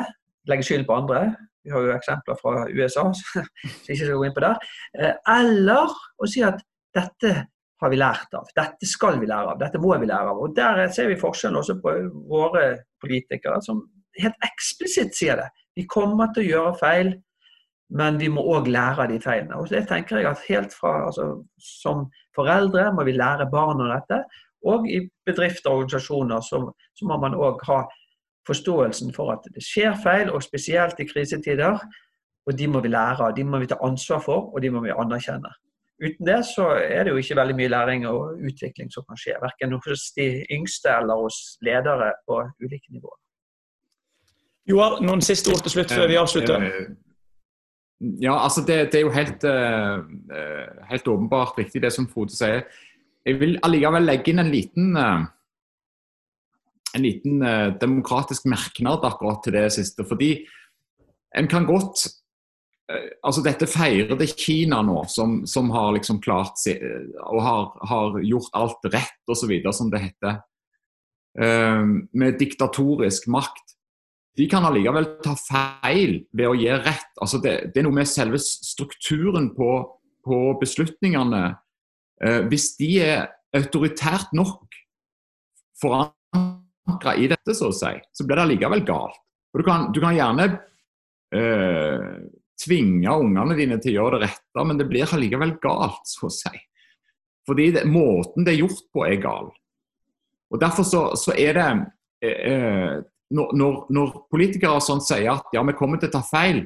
legge 0.51 0.67
skyld 0.69 0.85
på 0.89 0.97
andre. 1.01 1.23
Vi 1.65 1.73
har 1.73 1.85
jo 1.85 1.95
eksempler 1.95 2.39
fra 2.41 2.67
USA, 2.69 3.07
så 3.17 3.45
ikke 3.89 4.03
skal 4.03 4.19
gå 4.19 4.27
inn 4.29 4.37
på 4.37 4.45
det. 4.45 4.55
Eh, 4.99 5.15
eller 5.39 5.97
å 6.19 6.29
si 6.29 6.45
at 6.45 6.61
dette 6.97 7.33
har 7.81 7.93
vi 7.93 8.01
lært 8.01 8.35
av. 8.35 8.49
Dette 8.57 8.89
skal 8.91 9.21
vi 9.21 9.29
lære 9.31 9.55
av. 9.55 9.61
Dette 9.61 9.81
må 9.83 9.95
vi 10.01 10.09
lære 10.09 10.33
av. 10.33 10.43
Og 10.43 10.55
Der 10.57 10.89
ser 10.95 11.09
vi 11.09 11.21
forskjellen 11.21 11.61
også 11.61 11.79
på 11.83 11.95
våre 12.31 12.65
politikere, 13.03 13.61
som 13.63 13.85
helt 14.19 14.47
eksplisitt 14.47 15.15
sier 15.15 15.39
det. 15.39 15.49
Vi 15.79 15.87
kommer 15.87 16.33
til 16.35 16.45
å 16.45 16.49
gjøre 16.49 16.79
feil, 16.81 17.13
men 17.95 18.19
vi 18.21 18.29
må 18.29 18.43
òg 18.43 18.67
lære 18.69 19.05
av 19.05 19.13
de 19.13 19.21
feilene. 19.23 19.61
Og 19.61 19.71
det 19.71 19.87
tenker 19.89 20.19
jeg 20.19 20.27
at 20.29 20.43
helt 20.49 20.75
fra, 20.75 21.07
altså, 21.07 21.45
Som 21.59 22.11
foreldre 22.37 22.93
må 22.93 23.05
vi 23.05 23.17
lære 23.17 23.51
barna 23.51 23.95
dette. 23.95 24.25
Og 24.67 24.89
i 24.91 25.01
bedrifter 25.27 25.71
og 25.71 25.85
organisasjoner 25.85 26.43
så, 26.43 26.61
så 26.95 27.07
må 27.07 27.17
man 27.23 27.35
òg 27.35 27.63
ha 27.71 27.85
forståelsen 28.49 29.15
for 29.15 29.33
at 29.33 29.47
det 29.55 29.63
skjer 29.63 29.95
feil, 30.03 30.33
og 30.33 30.43
spesielt 30.43 30.99
i 31.01 31.07
krisetider. 31.07 31.79
Og 32.49 32.59
de 32.59 32.67
må 32.67 32.81
vi 32.81 32.89
lære 32.89 33.29
av, 33.29 33.37
de 33.37 33.45
må 33.45 33.61
vi 33.63 33.69
ta 33.71 33.79
ansvar 33.85 34.23
for, 34.25 34.51
og 34.55 34.63
de 34.63 34.71
må 34.73 34.83
vi 34.83 34.95
anerkjenne. 34.95 35.53
Uten 35.99 36.27
det 36.27 36.39
så 36.47 36.69
er 36.79 37.05
det 37.05 37.15
jo 37.15 37.21
ikke 37.23 37.37
veldig 37.37 37.57
mye 37.59 37.71
læring 37.73 38.07
og 38.07 38.43
utvikling 38.47 38.93
som 38.95 39.07
kan 39.09 39.19
skje. 39.19 39.35
Verken 39.43 39.75
hos 39.75 40.05
de 40.17 40.29
yngste 40.55 40.93
eller 40.95 41.25
hos 41.25 41.39
ledere 41.67 42.13
på 42.29 42.39
ulike 42.63 42.93
nivåer. 42.95 43.19
Joar, 44.69 44.99
noen 45.03 45.25
siste 45.25 45.51
ord 45.51 45.65
til 45.65 45.75
slutt 45.79 45.95
før 45.97 46.11
vi 46.11 46.19
avslutter? 46.21 46.67
Eh, 46.69 46.91
ja, 48.23 48.37
altså 48.37 48.63
det, 48.69 48.93
det 48.93 49.01
er 49.01 49.07
jo 49.07 49.15
helt, 49.15 49.45
uh, 49.49 50.85
helt, 50.91 51.09
åpenbart 51.09 51.59
riktig 51.59 51.83
det 51.83 51.91
som 51.95 52.07
Frode 52.11 52.37
sier. 52.37 52.63
Jeg 53.27 53.41
vil 53.41 53.59
allikevel 53.65 54.07
legge 54.07 54.31
inn 54.31 54.45
en 54.45 54.53
liten 54.53 54.95
en 56.95 57.03
liten 57.03 57.43
eh, 57.43 57.75
demokratisk 57.81 58.47
merknad 58.49 59.05
akkurat 59.05 59.43
til 59.45 59.57
det 59.57 59.69
siste. 59.75 60.05
Fordi 60.09 60.47
en 61.37 61.49
kan 61.51 61.67
godt 61.69 62.07
eh, 62.07 62.15
altså 62.89 63.43
Dette 63.45 63.69
feirede 63.69 64.27
Kina 64.33 64.81
nå, 64.85 65.03
som, 65.13 65.43
som 65.47 65.69
har 65.75 65.93
liksom 65.99 66.23
klart 66.25 66.61
og 67.27 67.41
har, 67.45 67.65
har 67.91 68.21
gjort 68.25 68.55
alt 68.57 68.89
rett 68.93 69.33
osv., 69.33 69.53
som 69.77 69.91
det 69.93 70.01
heter. 70.07 70.39
Eh, 71.39 71.83
med 72.17 72.39
diktatorisk 72.41 73.29
makt. 73.29 73.77
De 74.39 74.47
kan 74.51 74.65
allikevel 74.65 75.07
ta 75.25 75.35
feil 75.37 76.23
ved 76.33 76.49
å 76.49 76.57
gi 76.57 76.71
rett. 76.73 77.13
Altså 77.21 77.43
det, 77.43 77.55
det, 77.75 77.81
er 77.81 77.89
noe 77.89 77.99
med 77.99 78.09
selve 78.09 78.41
strukturen 78.43 79.51
på, 79.57 79.73
på 80.25 80.39
beslutningene. 80.63 81.43
Eh, 82.25 82.41
hvis 82.49 82.73
de 82.81 82.93
er 83.05 83.27
autoritært 83.59 84.33
nok 84.37 84.65
foran 85.79 86.15
forankra 86.89 87.17
i 87.17 87.29
dette, 87.29 87.55
så 87.55 87.69
å 87.69 87.75
si, 87.75 87.93
så 88.13 88.25
blir 88.25 88.39
det 88.39 88.47
allikevel 88.47 88.85
galt. 88.87 89.21
Og 89.53 89.61
du 89.61 89.65
kan, 89.67 89.89
du 89.93 90.01
kan 90.01 90.17
gjerne 90.17 90.47
øh, 91.35 92.17
tvinge 92.59 93.13
ungene 93.13 93.57
dine 93.59 93.79
til 93.83 93.95
å 93.95 94.03
gjøre 94.03 94.19
det 94.19 94.29
rette, 94.29 94.65
men 94.67 94.81
det 94.81 94.89
blir 94.91 95.15
allikevel 95.15 95.57
galt, 95.63 96.03
så 96.09 96.29
å 96.29 96.33
si. 96.33 96.55
Fordi 97.49 97.71
det, 97.77 97.85
måten 97.89 98.45
det 98.45 98.55
er 98.55 98.63
gjort 98.65 98.85
på, 98.93 99.05
er 99.07 99.21
gal. 99.23 99.51
Og 100.53 100.61
Derfor 100.61 100.85
så, 100.85 101.03
så 101.21 101.35
er 101.37 101.57
det 101.57 101.69
eh, 102.25 102.99
når, 103.37 103.75
når, 103.93 104.15
politikere 104.33 104.81
sånn 104.85 105.03
sier 105.05 105.31
at 105.35 105.53
ja, 105.53 105.63
vi 105.65 105.77
kommer 105.77 106.01
til 106.01 106.11
å 106.11 106.17
ta 106.19 106.25
feil, 106.25 106.63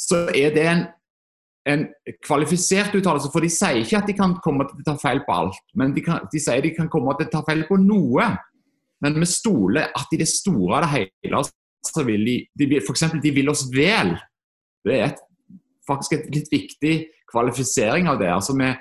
så 0.00 0.24
er 0.32 0.54
det 0.56 0.66
en, 0.68 0.84
en 1.68 1.86
kvalifisert 2.24 2.94
uttalelse. 2.96 3.30
For 3.32 3.44
de 3.44 3.52
sier 3.52 3.82
ikke 3.82 4.00
at 4.00 4.08
de 4.08 4.16
kan 4.16 4.36
komme 4.44 4.66
til 4.68 4.80
å 4.80 4.88
ta 4.92 4.96
feil 5.00 5.22
på 5.26 5.36
alt, 5.36 5.60
men 5.76 5.94
de, 5.96 6.04
kan, 6.04 6.24
de 6.32 6.40
sier 6.40 6.64
de 6.64 6.72
kan 6.76 6.88
komme 6.92 7.16
til 7.18 7.28
å 7.28 7.34
ta 7.38 7.44
feil 7.48 7.66
på 7.68 7.80
noe. 7.80 8.30
Men 9.00 9.16
vi 9.16 9.28
stoler 9.28 9.92
at 9.96 10.12
i 10.12 10.20
det 10.20 10.28
store 10.28 10.80
og 10.80 10.84
det 10.84 10.92
hele 10.96 11.44
så 11.88 12.02
vil 12.04 12.26
de, 12.26 12.34
de 12.60 12.76
eksempel, 12.76 13.22
de 13.24 13.30
vil 13.32 13.48
oss 13.48 13.62
vel. 13.72 14.12
Det 14.86 14.96
er 14.96 15.10
et, 15.10 15.20
faktisk 15.88 16.16
et 16.16 16.30
litt 16.34 16.50
viktig 16.52 16.94
kvalifisering 17.30 18.08
av 18.10 18.20
det. 18.20 18.30
altså 18.32 18.56
med 18.56 18.78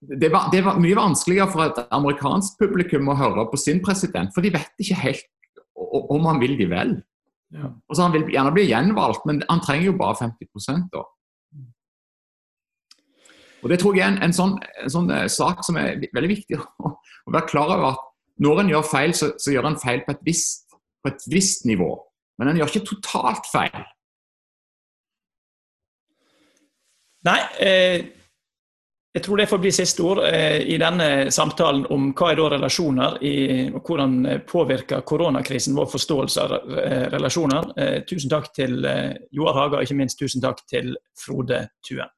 det 0.00 0.32
var, 0.32 0.48
det 0.50 0.64
var, 0.66 0.80
mye 0.82 0.96
vanskeligere 0.98 1.50
for 1.52 1.62
et 1.62 1.76
amerikansk 1.94 2.58
publikum 2.58 3.10
å 3.12 3.14
høre 3.14 3.44
på 3.52 3.60
sin 3.60 3.78
president, 3.84 4.32
for 4.34 4.42
de 4.42 4.50
vet 4.50 4.82
ikke 4.82 4.98
helt 4.98 5.28
om 6.10 6.26
han 6.26 6.40
vil 6.42 6.56
de 6.58 6.66
vel. 6.70 6.96
Ja. 7.54 7.70
Og 7.88 7.96
så 7.96 8.02
Han 8.02 8.12
vil 8.14 8.28
gjerne 8.30 8.52
bli 8.54 8.66
gjenvalgt, 8.66 9.24
men 9.26 9.42
han 9.48 9.62
trenger 9.62 9.90
jo 9.90 9.96
bare 9.98 10.18
50 10.18 10.90
da. 10.92 11.04
Og 13.62 13.70
Det 13.70 13.78
tror 13.78 13.96
jeg 13.96 14.06
er 14.06 14.12
en, 14.14 14.22
en, 14.24 14.32
sånn, 14.32 14.54
en 14.82 14.92
sånn, 14.92 15.10
eh, 15.12 15.26
sak 15.28 15.64
som 15.66 15.76
er 15.76 16.00
veldig 16.14 16.30
viktig 16.30 16.58
å, 16.58 16.92
å 17.28 17.34
være 17.34 17.50
klar 17.50 17.74
over. 17.74 17.90
at 17.92 18.06
når 18.40 18.62
en 18.62 18.70
gjør 18.72 18.86
feil, 18.88 19.14
så, 19.14 19.32
så 19.36 19.52
gjør 19.52 19.68
en 19.68 19.80
feil 19.80 20.00
på 20.06 20.14
et, 20.14 20.22
visst, 20.24 20.70
på 21.04 21.12
et 21.12 21.26
visst 21.28 21.66
nivå. 21.68 21.90
Men 22.40 22.48
en 22.48 22.60
gjør 22.60 22.72
ikke 22.72 22.88
totalt 22.88 23.50
feil. 23.52 23.82
Nei, 27.28 27.40
eh, 27.60 28.00
jeg 29.10 29.24
tror 29.24 29.40
det 29.40 29.48
får 29.50 29.58
bli 29.58 29.70
siste 29.74 30.04
ord 30.06 30.20
eh, 30.22 30.60
i 30.70 30.76
denne 30.78 31.32
samtalen 31.34 31.82
om 31.90 32.12
hva 32.14 32.28
er 32.30 32.38
da 32.38 32.46
relasjoner, 32.52 33.16
i, 33.26 33.34
og 33.74 33.82
hvordan 33.82 34.44
påvirker 34.46 35.02
koronakrisen 35.02 35.74
vår 35.74 35.90
forståelse 35.90 36.44
av 36.44 36.54
relasjoner. 37.16 37.72
Eh, 37.74 37.98
tusen 38.06 38.30
takk 38.30 38.52
til 38.54 38.78
eh, 38.86 39.18
Joar 39.34 39.58
Haga, 39.58 39.80
og 39.80 39.88
ikke 39.88 39.98
minst 39.98 40.20
tusen 40.20 40.44
takk 40.44 40.62
til 40.70 40.94
Frode 41.18 41.64
Tuen. 41.82 42.12